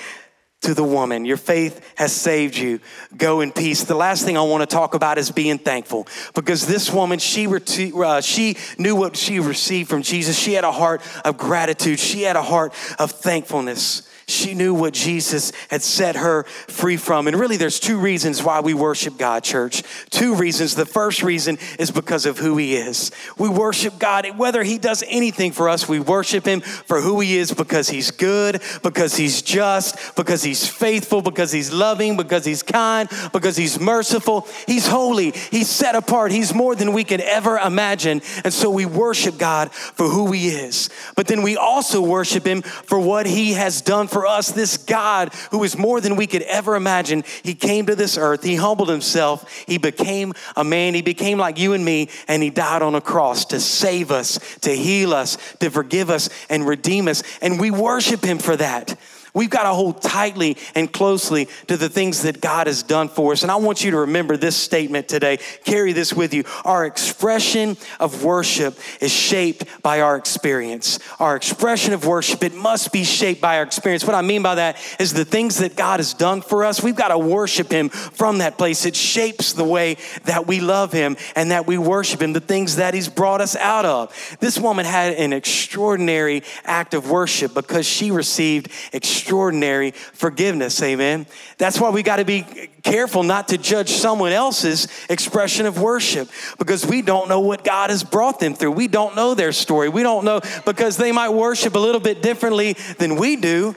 to 0.62 0.76
the 0.76 0.84
woman, 0.84 1.26
Your 1.26 1.38
faith 1.38 1.94
has 1.96 2.14
saved 2.14 2.56
you. 2.56 2.80
Go 3.18 3.42
in 3.42 3.52
peace. 3.52 3.84
The 3.84 3.96
last 3.96 4.24
thing 4.24 4.38
I 4.38 4.44
want 4.44 4.62
to 4.62 4.68
talk 4.68 4.94
about 4.94 5.18
is 5.18 5.32
being 5.32 5.58
thankful 5.58 6.08
because 6.36 6.68
this 6.68 6.92
woman, 6.92 7.20
she, 7.20 7.48
uh, 7.48 8.22
she 8.22 8.58
knew 8.78 8.96
what 8.96 9.18
she 9.18 9.40
received 9.40 9.90
from 9.90 10.04
Jesus. 10.04 10.38
She 10.38 10.54
had 10.54 10.64
a 10.64 10.72
heart 10.72 11.02
of 11.26 11.38
gratitude, 11.38 12.00
she 12.00 12.22
had 12.22 12.36
a 12.36 12.44
heart 12.44 12.74
of 13.00 13.12
thankfulness. 13.12 14.08
She 14.32 14.54
knew 14.54 14.74
what 14.74 14.94
Jesus 14.94 15.52
had 15.70 15.82
set 15.82 16.16
her 16.16 16.44
free 16.68 16.98
from. 16.98 17.28
And 17.28 17.40
really, 17.40 17.58
there's 17.58 17.80
two 17.80 18.00
reasons 18.00 18.44
why 18.44 18.60
we 18.60 18.74
worship 18.74 19.18
God, 19.18 19.44
church. 19.44 19.84
Two 20.10 20.36
reasons. 20.36 20.76
The 20.76 20.86
first 20.86 21.24
reason 21.24 21.58
is 21.80 21.92
because 21.92 22.26
of 22.26 22.38
who 22.38 22.58
He 22.58 22.76
is. 22.76 23.12
We 23.38 23.50
worship 23.50 24.00
God, 24.00 24.28
whether 24.38 24.64
He 24.64 24.78
does 24.78 25.04
anything 25.08 25.52
for 25.52 25.70
us, 25.70 25.88
we 25.88 26.00
worship 26.00 26.46
Him 26.46 26.62
for 26.62 27.02
who 27.02 27.20
He 27.20 27.38
is 27.38 27.52
because 27.54 27.90
He's 27.90 28.12
good, 28.12 28.62
because 28.84 29.16
He's 29.16 29.42
just, 29.42 30.16
because 30.16 30.44
He's 30.44 30.68
faithful, 30.68 31.22
because 31.22 31.52
He's 31.52 31.72
loving, 31.72 32.18
because 32.18 32.46
He's 32.46 32.64
kind, 32.64 33.10
because 33.34 33.58
He's 33.58 33.80
merciful. 33.80 34.48
He's 34.68 34.88
holy, 34.88 35.32
He's 35.32 35.70
set 35.70 35.96
apart, 35.96 36.32
He's 36.32 36.54
more 36.54 36.76
than 36.76 36.94
we 36.94 37.04
could 37.04 37.22
ever 37.22 37.58
imagine. 37.58 38.22
And 38.44 38.54
so 38.54 38.70
we 38.70 38.86
worship 38.86 39.38
God 39.38 39.72
for 39.72 40.08
who 40.08 40.32
He 40.32 40.50
is. 40.50 40.90
But 41.16 41.28
then 41.28 41.42
we 41.42 41.58
also 41.58 42.02
worship 42.02 42.46
Him 42.46 42.62
for 42.62 43.00
what 43.00 43.26
He 43.26 43.54
has 43.54 43.82
done 43.82 44.08
for 44.08 44.21
us 44.26 44.52
this 44.52 44.78
God 44.78 45.34
who 45.52 45.64
is 45.64 45.78
more 45.78 46.02
than 46.02 46.16
we 46.16 46.28
could 46.28 46.44
ever 46.44 46.76
imagine. 46.76 47.24
He 47.44 47.54
came 47.54 47.86
to 47.88 47.96
this 47.96 48.18
earth, 48.18 48.44
He 48.44 48.56
humbled 48.56 48.90
Himself, 48.90 49.50
He 49.68 49.78
became 49.78 50.34
a 50.56 50.64
man, 50.64 50.94
He 50.94 51.02
became 51.02 51.38
like 51.38 51.58
you 51.58 51.74
and 51.74 51.84
me, 51.84 52.10
and 52.28 52.42
He 52.44 52.50
died 52.50 52.82
on 52.82 52.96
a 52.96 53.02
cross 53.02 53.46
to 53.46 53.60
save 53.60 54.12
us, 54.12 54.40
to 54.62 54.72
heal 54.72 55.14
us, 55.14 55.38
to 55.60 55.70
forgive 55.70 56.10
us, 56.10 56.30
and 56.50 56.68
redeem 56.68 57.08
us. 57.08 57.24
And 57.42 57.60
we 57.60 57.72
worship 57.72 58.24
Him 58.24 58.38
for 58.38 58.56
that. 58.56 58.98
We've 59.34 59.50
got 59.50 59.64
to 59.64 59.70
hold 59.70 60.02
tightly 60.02 60.58
and 60.76 60.92
closely 60.92 61.48
to 61.68 61.78
the 61.78 61.88
things 61.88 62.24
that 62.24 62.42
God 62.42 62.68
has 62.68 62.84
done 62.84 63.08
for 63.08 63.32
us. 63.32 63.44
And 63.44 63.52
I 63.52 63.56
want 63.56 63.84
you 63.84 63.92
to 63.92 63.98
remember 63.98 64.36
this 64.36 64.58
statement 64.58 65.08
today. 65.08 65.40
Carry 65.64 65.94
this 65.94 66.14
with 66.14 66.34
you. 66.34 66.44
Our 66.66 66.86
expression 66.86 67.78
of 68.00 68.26
worship 68.26 68.78
is 69.00 69.12
shaped 69.12 69.82
by 69.82 70.02
our 70.02 70.18
experience. 70.18 71.00
Our 71.20 71.38
expression 71.38 71.94
of 71.94 72.06
worship, 72.06 72.44
it 72.44 72.54
must 72.54 72.92
be 72.92 73.06
shaped 73.06 73.40
by 73.40 73.58
our 73.58 73.64
experience. 73.64 74.06
What 74.06 74.16
I 74.16 74.22
mean 74.22 74.44
by 74.44 74.56
that 74.56 74.78
is 75.00 75.14
the 75.14 75.24
things 75.24 75.60
that 75.60 75.78
God 75.78 76.02
has 76.02 76.14
done 76.14 76.42
for 76.42 76.66
us, 76.66 76.84
we've 76.84 76.96
got 76.96 77.10
to 77.10 77.18
worship 77.18 77.72
Him 77.72 77.88
from 77.88 78.40
that 78.40 78.58
place. 78.58 78.86
It 78.86 78.98
shapes 78.98 79.54
the 79.54 79.64
way 79.64 79.96
that 80.26 80.46
we 80.46 80.60
love 80.60 80.92
Him 80.92 81.16
and 81.38 81.52
that 81.52 81.68
we 81.68 81.78
worship 81.78 82.22
Him, 82.22 82.34
the 82.34 82.42
things 82.42 82.76
that 82.76 82.94
He's 82.94 83.08
brought 83.08 83.40
us 83.40 83.56
out 83.56 83.86
of. 83.86 84.38
This 84.42 84.60
woman 84.60 84.86
had 84.86 85.14
an 85.14 85.32
extraordinary 85.32 86.44
act 86.66 86.94
of 86.94 87.10
worship 87.10 87.54
because 87.54 87.86
she 87.86 88.12
received 88.12 88.68
extraordinary 88.92 89.21
extraordinary 89.22 89.92
forgiveness. 89.92 90.82
Amen. 90.82 91.28
That's 91.60 91.80
why 91.80 91.92
we 91.92 92.02
got 92.02 92.16
to 92.16 92.26
be 92.26 92.42
careful 92.82 93.22
not 93.22 93.50
to 93.50 93.58
judge 93.60 93.92
someone 93.92 94.32
else's 94.32 94.88
expression 95.10 95.68
of 95.68 95.80
worship 95.80 96.28
because 96.58 96.88
we 96.88 97.04
don't 97.04 97.30
know 97.30 97.40
what 97.40 97.64
God 97.64 97.92
has 97.92 98.04
brought 98.04 98.40
them 98.40 98.56
through. 98.56 98.72
We 98.72 98.88
don't 98.88 99.16
know 99.16 99.36
their 99.36 99.52
story. 99.52 99.90
We 99.90 100.02
don't 100.02 100.26
know 100.26 100.42
because 100.66 100.98
they 100.98 101.12
might 101.12 101.30
worship 101.30 101.76
a 101.76 101.80
little 101.80 102.02
bit 102.02 102.24
differently 102.24 102.74
than 102.98 103.16
we 103.16 103.36
do. 103.36 103.76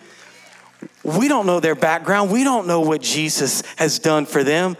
We 1.02 1.28
don't 1.28 1.44
know 1.44 1.60
their 1.60 1.74
background. 1.74 2.32
We 2.32 2.42
don't 2.42 2.66
know 2.66 2.80
what 2.80 3.02
Jesus 3.02 3.62
has 3.76 3.98
done 3.98 4.24
for 4.24 4.42
them. 4.42 4.78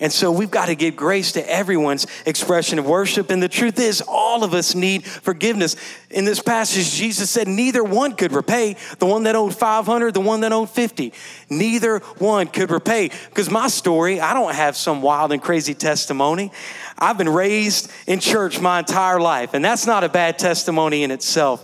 And 0.00 0.10
so 0.10 0.32
we've 0.32 0.50
got 0.50 0.66
to 0.66 0.74
give 0.74 0.96
grace 0.96 1.32
to 1.32 1.50
everyone's 1.50 2.06
expression 2.24 2.78
of 2.78 2.86
worship. 2.86 3.30
And 3.30 3.42
the 3.42 3.48
truth 3.48 3.78
is, 3.78 4.02
all 4.08 4.42
of 4.42 4.54
us 4.54 4.74
need 4.74 5.04
forgiveness. 5.04 5.76
In 6.08 6.24
this 6.24 6.40
passage, 6.40 6.90
Jesus 6.92 7.28
said 7.28 7.46
neither 7.46 7.84
one 7.84 8.14
could 8.14 8.32
repay 8.32 8.76
the 8.98 9.04
one 9.04 9.24
that 9.24 9.36
owed 9.36 9.54
500, 9.54 10.14
the 10.14 10.20
one 10.20 10.40
that 10.40 10.52
owed 10.52 10.70
50. 10.70 11.12
Neither 11.50 11.98
one 12.18 12.46
could 12.46 12.70
repay. 12.70 13.10
Because 13.28 13.50
my 13.50 13.68
story, 13.68 14.20
I 14.20 14.32
don't 14.32 14.54
have 14.54 14.74
some 14.74 15.02
wild 15.02 15.32
and 15.32 15.42
crazy 15.42 15.74
testimony. 15.74 16.50
I've 16.98 17.18
been 17.18 17.28
raised 17.28 17.92
in 18.06 18.20
church 18.20 18.58
my 18.58 18.78
entire 18.78 19.20
life, 19.20 19.52
and 19.52 19.62
that's 19.62 19.86
not 19.86 20.02
a 20.02 20.08
bad 20.08 20.38
testimony 20.38 21.02
in 21.02 21.10
itself. 21.10 21.62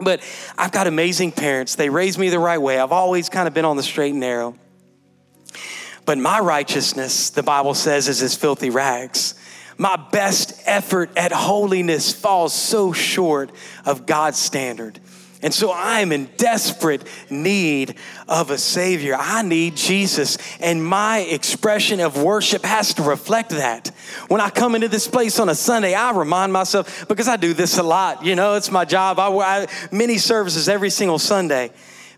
But 0.00 0.22
I've 0.56 0.72
got 0.72 0.86
amazing 0.86 1.32
parents. 1.32 1.74
They 1.76 1.90
raised 1.90 2.18
me 2.18 2.30
the 2.30 2.38
right 2.38 2.60
way. 2.60 2.80
I've 2.80 2.90
always 2.90 3.28
kind 3.28 3.46
of 3.46 3.54
been 3.54 3.64
on 3.64 3.76
the 3.76 3.82
straight 3.82 4.10
and 4.10 4.20
narrow. 4.20 4.56
But 6.04 6.18
my 6.18 6.40
righteousness, 6.40 7.30
the 7.30 7.42
Bible 7.42 7.74
says, 7.74 8.08
is 8.08 8.22
as 8.22 8.34
filthy 8.34 8.70
rags. 8.70 9.34
My 9.78 9.96
best 9.96 10.62
effort 10.66 11.10
at 11.16 11.32
holiness 11.32 12.12
falls 12.12 12.52
so 12.52 12.92
short 12.92 13.50
of 13.84 14.06
God's 14.06 14.38
standard. 14.38 15.00
And 15.42 15.52
so 15.52 15.72
I'm 15.74 16.10
in 16.12 16.30
desperate 16.38 17.06
need 17.28 17.96
of 18.28 18.50
a 18.50 18.56
Savior. 18.56 19.14
I 19.18 19.42
need 19.42 19.76
Jesus. 19.76 20.38
And 20.58 20.82
my 20.82 21.18
expression 21.18 22.00
of 22.00 22.22
worship 22.22 22.64
has 22.64 22.94
to 22.94 23.02
reflect 23.02 23.50
that. 23.50 23.88
When 24.28 24.40
I 24.40 24.48
come 24.48 24.74
into 24.74 24.88
this 24.88 25.06
place 25.06 25.38
on 25.38 25.50
a 25.50 25.54
Sunday, 25.54 25.92
I 25.92 26.12
remind 26.12 26.52
myself, 26.52 27.06
because 27.08 27.28
I 27.28 27.36
do 27.36 27.52
this 27.52 27.76
a 27.76 27.82
lot, 27.82 28.24
you 28.24 28.34
know, 28.36 28.54
it's 28.54 28.70
my 28.70 28.86
job. 28.86 29.18
I, 29.18 29.28
I 29.28 29.66
many 29.92 30.16
services 30.16 30.66
every 30.66 30.88
single 30.88 31.18
Sunday. 31.18 31.72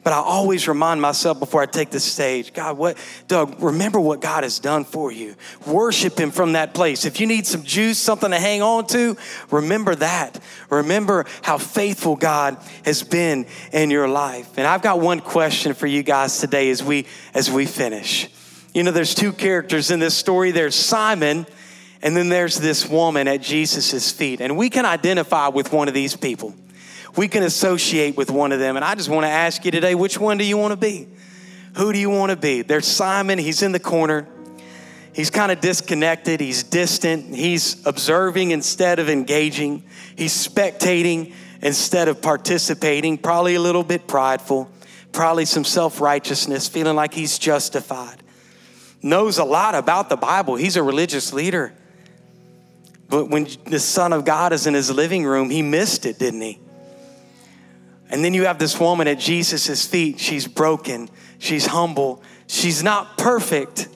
But 0.06 0.12
I 0.12 0.18
always 0.18 0.68
remind 0.68 1.02
myself 1.02 1.40
before 1.40 1.62
I 1.62 1.66
take 1.66 1.90
the 1.90 1.98
stage, 1.98 2.52
God, 2.52 2.78
what, 2.78 2.96
Doug, 3.26 3.60
remember 3.60 3.98
what 3.98 4.20
God 4.20 4.44
has 4.44 4.60
done 4.60 4.84
for 4.84 5.10
you. 5.10 5.34
Worship 5.66 6.16
Him 6.16 6.30
from 6.30 6.52
that 6.52 6.74
place. 6.74 7.04
If 7.04 7.18
you 7.18 7.26
need 7.26 7.44
some 7.44 7.64
juice, 7.64 7.98
something 7.98 8.30
to 8.30 8.38
hang 8.38 8.62
on 8.62 8.86
to, 8.86 9.16
remember 9.50 9.96
that. 9.96 10.40
Remember 10.70 11.26
how 11.42 11.58
faithful 11.58 12.14
God 12.14 12.56
has 12.84 13.02
been 13.02 13.46
in 13.72 13.90
your 13.90 14.06
life. 14.06 14.56
And 14.56 14.64
I've 14.64 14.80
got 14.80 15.00
one 15.00 15.18
question 15.18 15.74
for 15.74 15.88
you 15.88 16.04
guys 16.04 16.38
today 16.38 16.70
as 16.70 16.84
we, 16.84 17.06
as 17.34 17.50
we 17.50 17.66
finish. 17.66 18.28
You 18.74 18.84
know, 18.84 18.92
there's 18.92 19.12
two 19.12 19.32
characters 19.32 19.90
in 19.90 19.98
this 19.98 20.14
story. 20.14 20.52
There's 20.52 20.76
Simon, 20.76 21.48
and 22.00 22.16
then 22.16 22.28
there's 22.28 22.60
this 22.60 22.88
woman 22.88 23.26
at 23.26 23.42
Jesus' 23.42 24.12
feet. 24.12 24.40
And 24.40 24.56
we 24.56 24.70
can 24.70 24.84
identify 24.86 25.48
with 25.48 25.72
one 25.72 25.88
of 25.88 25.94
these 25.94 26.14
people 26.14 26.54
we 27.16 27.28
can 27.28 27.42
associate 27.42 28.16
with 28.16 28.30
one 28.30 28.52
of 28.52 28.58
them. 28.58 28.76
And 28.76 28.84
I 28.84 28.94
just 28.94 29.08
want 29.08 29.24
to 29.24 29.30
ask 29.30 29.64
you 29.64 29.70
today 29.70 29.94
which 29.94 30.18
one 30.18 30.38
do 30.38 30.44
you 30.44 30.56
want 30.56 30.72
to 30.72 30.76
be? 30.76 31.08
Who 31.76 31.92
do 31.92 31.98
you 31.98 32.10
want 32.10 32.30
to 32.30 32.36
be? 32.36 32.62
There's 32.62 32.86
Simon, 32.86 33.38
he's 33.38 33.62
in 33.62 33.72
the 33.72 33.80
corner. 33.80 34.26
He's 35.14 35.30
kind 35.30 35.50
of 35.50 35.60
disconnected, 35.60 36.40
he's 36.40 36.62
distant, 36.62 37.34
he's 37.34 37.86
observing 37.86 38.50
instead 38.50 38.98
of 38.98 39.08
engaging, 39.08 39.82
he's 40.14 40.34
spectating 40.34 41.32
instead 41.62 42.08
of 42.08 42.20
participating, 42.20 43.16
probably 43.16 43.54
a 43.54 43.60
little 43.60 43.82
bit 43.82 44.06
prideful, 44.06 44.70
probably 45.12 45.46
some 45.46 45.64
self 45.64 46.02
righteousness, 46.02 46.68
feeling 46.68 46.96
like 46.96 47.14
he's 47.14 47.38
justified. 47.38 48.22
Knows 49.00 49.38
a 49.38 49.44
lot 49.44 49.74
about 49.74 50.10
the 50.10 50.16
Bible, 50.16 50.56
he's 50.56 50.76
a 50.76 50.82
religious 50.82 51.32
leader. 51.32 51.72
But 53.08 53.30
when 53.30 53.48
the 53.64 53.80
Son 53.80 54.12
of 54.12 54.26
God 54.26 54.52
is 54.52 54.66
in 54.66 54.74
his 54.74 54.90
living 54.90 55.24
room, 55.24 55.48
he 55.48 55.62
missed 55.62 56.04
it, 56.04 56.18
didn't 56.18 56.42
he? 56.42 56.58
And 58.10 58.24
then 58.24 58.34
you 58.34 58.44
have 58.44 58.58
this 58.58 58.78
woman 58.78 59.08
at 59.08 59.18
Jesus' 59.18 59.86
feet. 59.86 60.20
She's 60.20 60.46
broken, 60.46 61.08
she's 61.38 61.66
humble, 61.66 62.22
she's 62.46 62.82
not 62.82 63.18
perfect, 63.18 63.88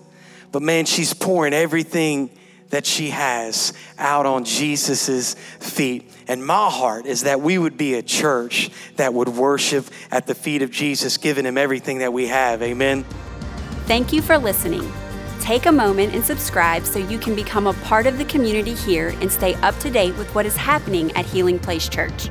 but 0.52 0.62
man, 0.62 0.84
she's 0.84 1.14
pouring 1.14 1.52
everything 1.52 2.30
that 2.70 2.86
she 2.86 3.10
has 3.10 3.72
out 3.98 4.26
on 4.26 4.44
Jesus' 4.44 5.34
feet. 5.34 6.10
And 6.28 6.44
my 6.44 6.70
heart 6.70 7.06
is 7.06 7.24
that 7.24 7.40
we 7.40 7.58
would 7.58 7.76
be 7.76 7.94
a 7.94 8.02
church 8.02 8.70
that 8.96 9.12
would 9.12 9.28
worship 9.28 9.86
at 10.10 10.26
the 10.26 10.34
feet 10.34 10.62
of 10.62 10.70
Jesus, 10.70 11.16
giving 11.16 11.44
him 11.44 11.58
everything 11.58 11.98
that 11.98 12.12
we 12.12 12.28
have. 12.28 12.62
Amen. 12.62 13.04
Thank 13.86 14.12
you 14.12 14.22
for 14.22 14.38
listening. 14.38 14.90
Take 15.40 15.66
a 15.66 15.72
moment 15.72 16.14
and 16.14 16.24
subscribe 16.24 16.84
so 16.84 16.98
you 16.98 17.18
can 17.18 17.34
become 17.34 17.66
a 17.66 17.72
part 17.72 18.06
of 18.06 18.18
the 18.18 18.24
community 18.26 18.74
here 18.74 19.08
and 19.20 19.32
stay 19.32 19.54
up 19.56 19.76
to 19.80 19.90
date 19.90 20.16
with 20.16 20.32
what 20.34 20.46
is 20.46 20.56
happening 20.56 21.10
at 21.12 21.26
Healing 21.26 21.58
Place 21.58 21.88
Church. 21.88 22.30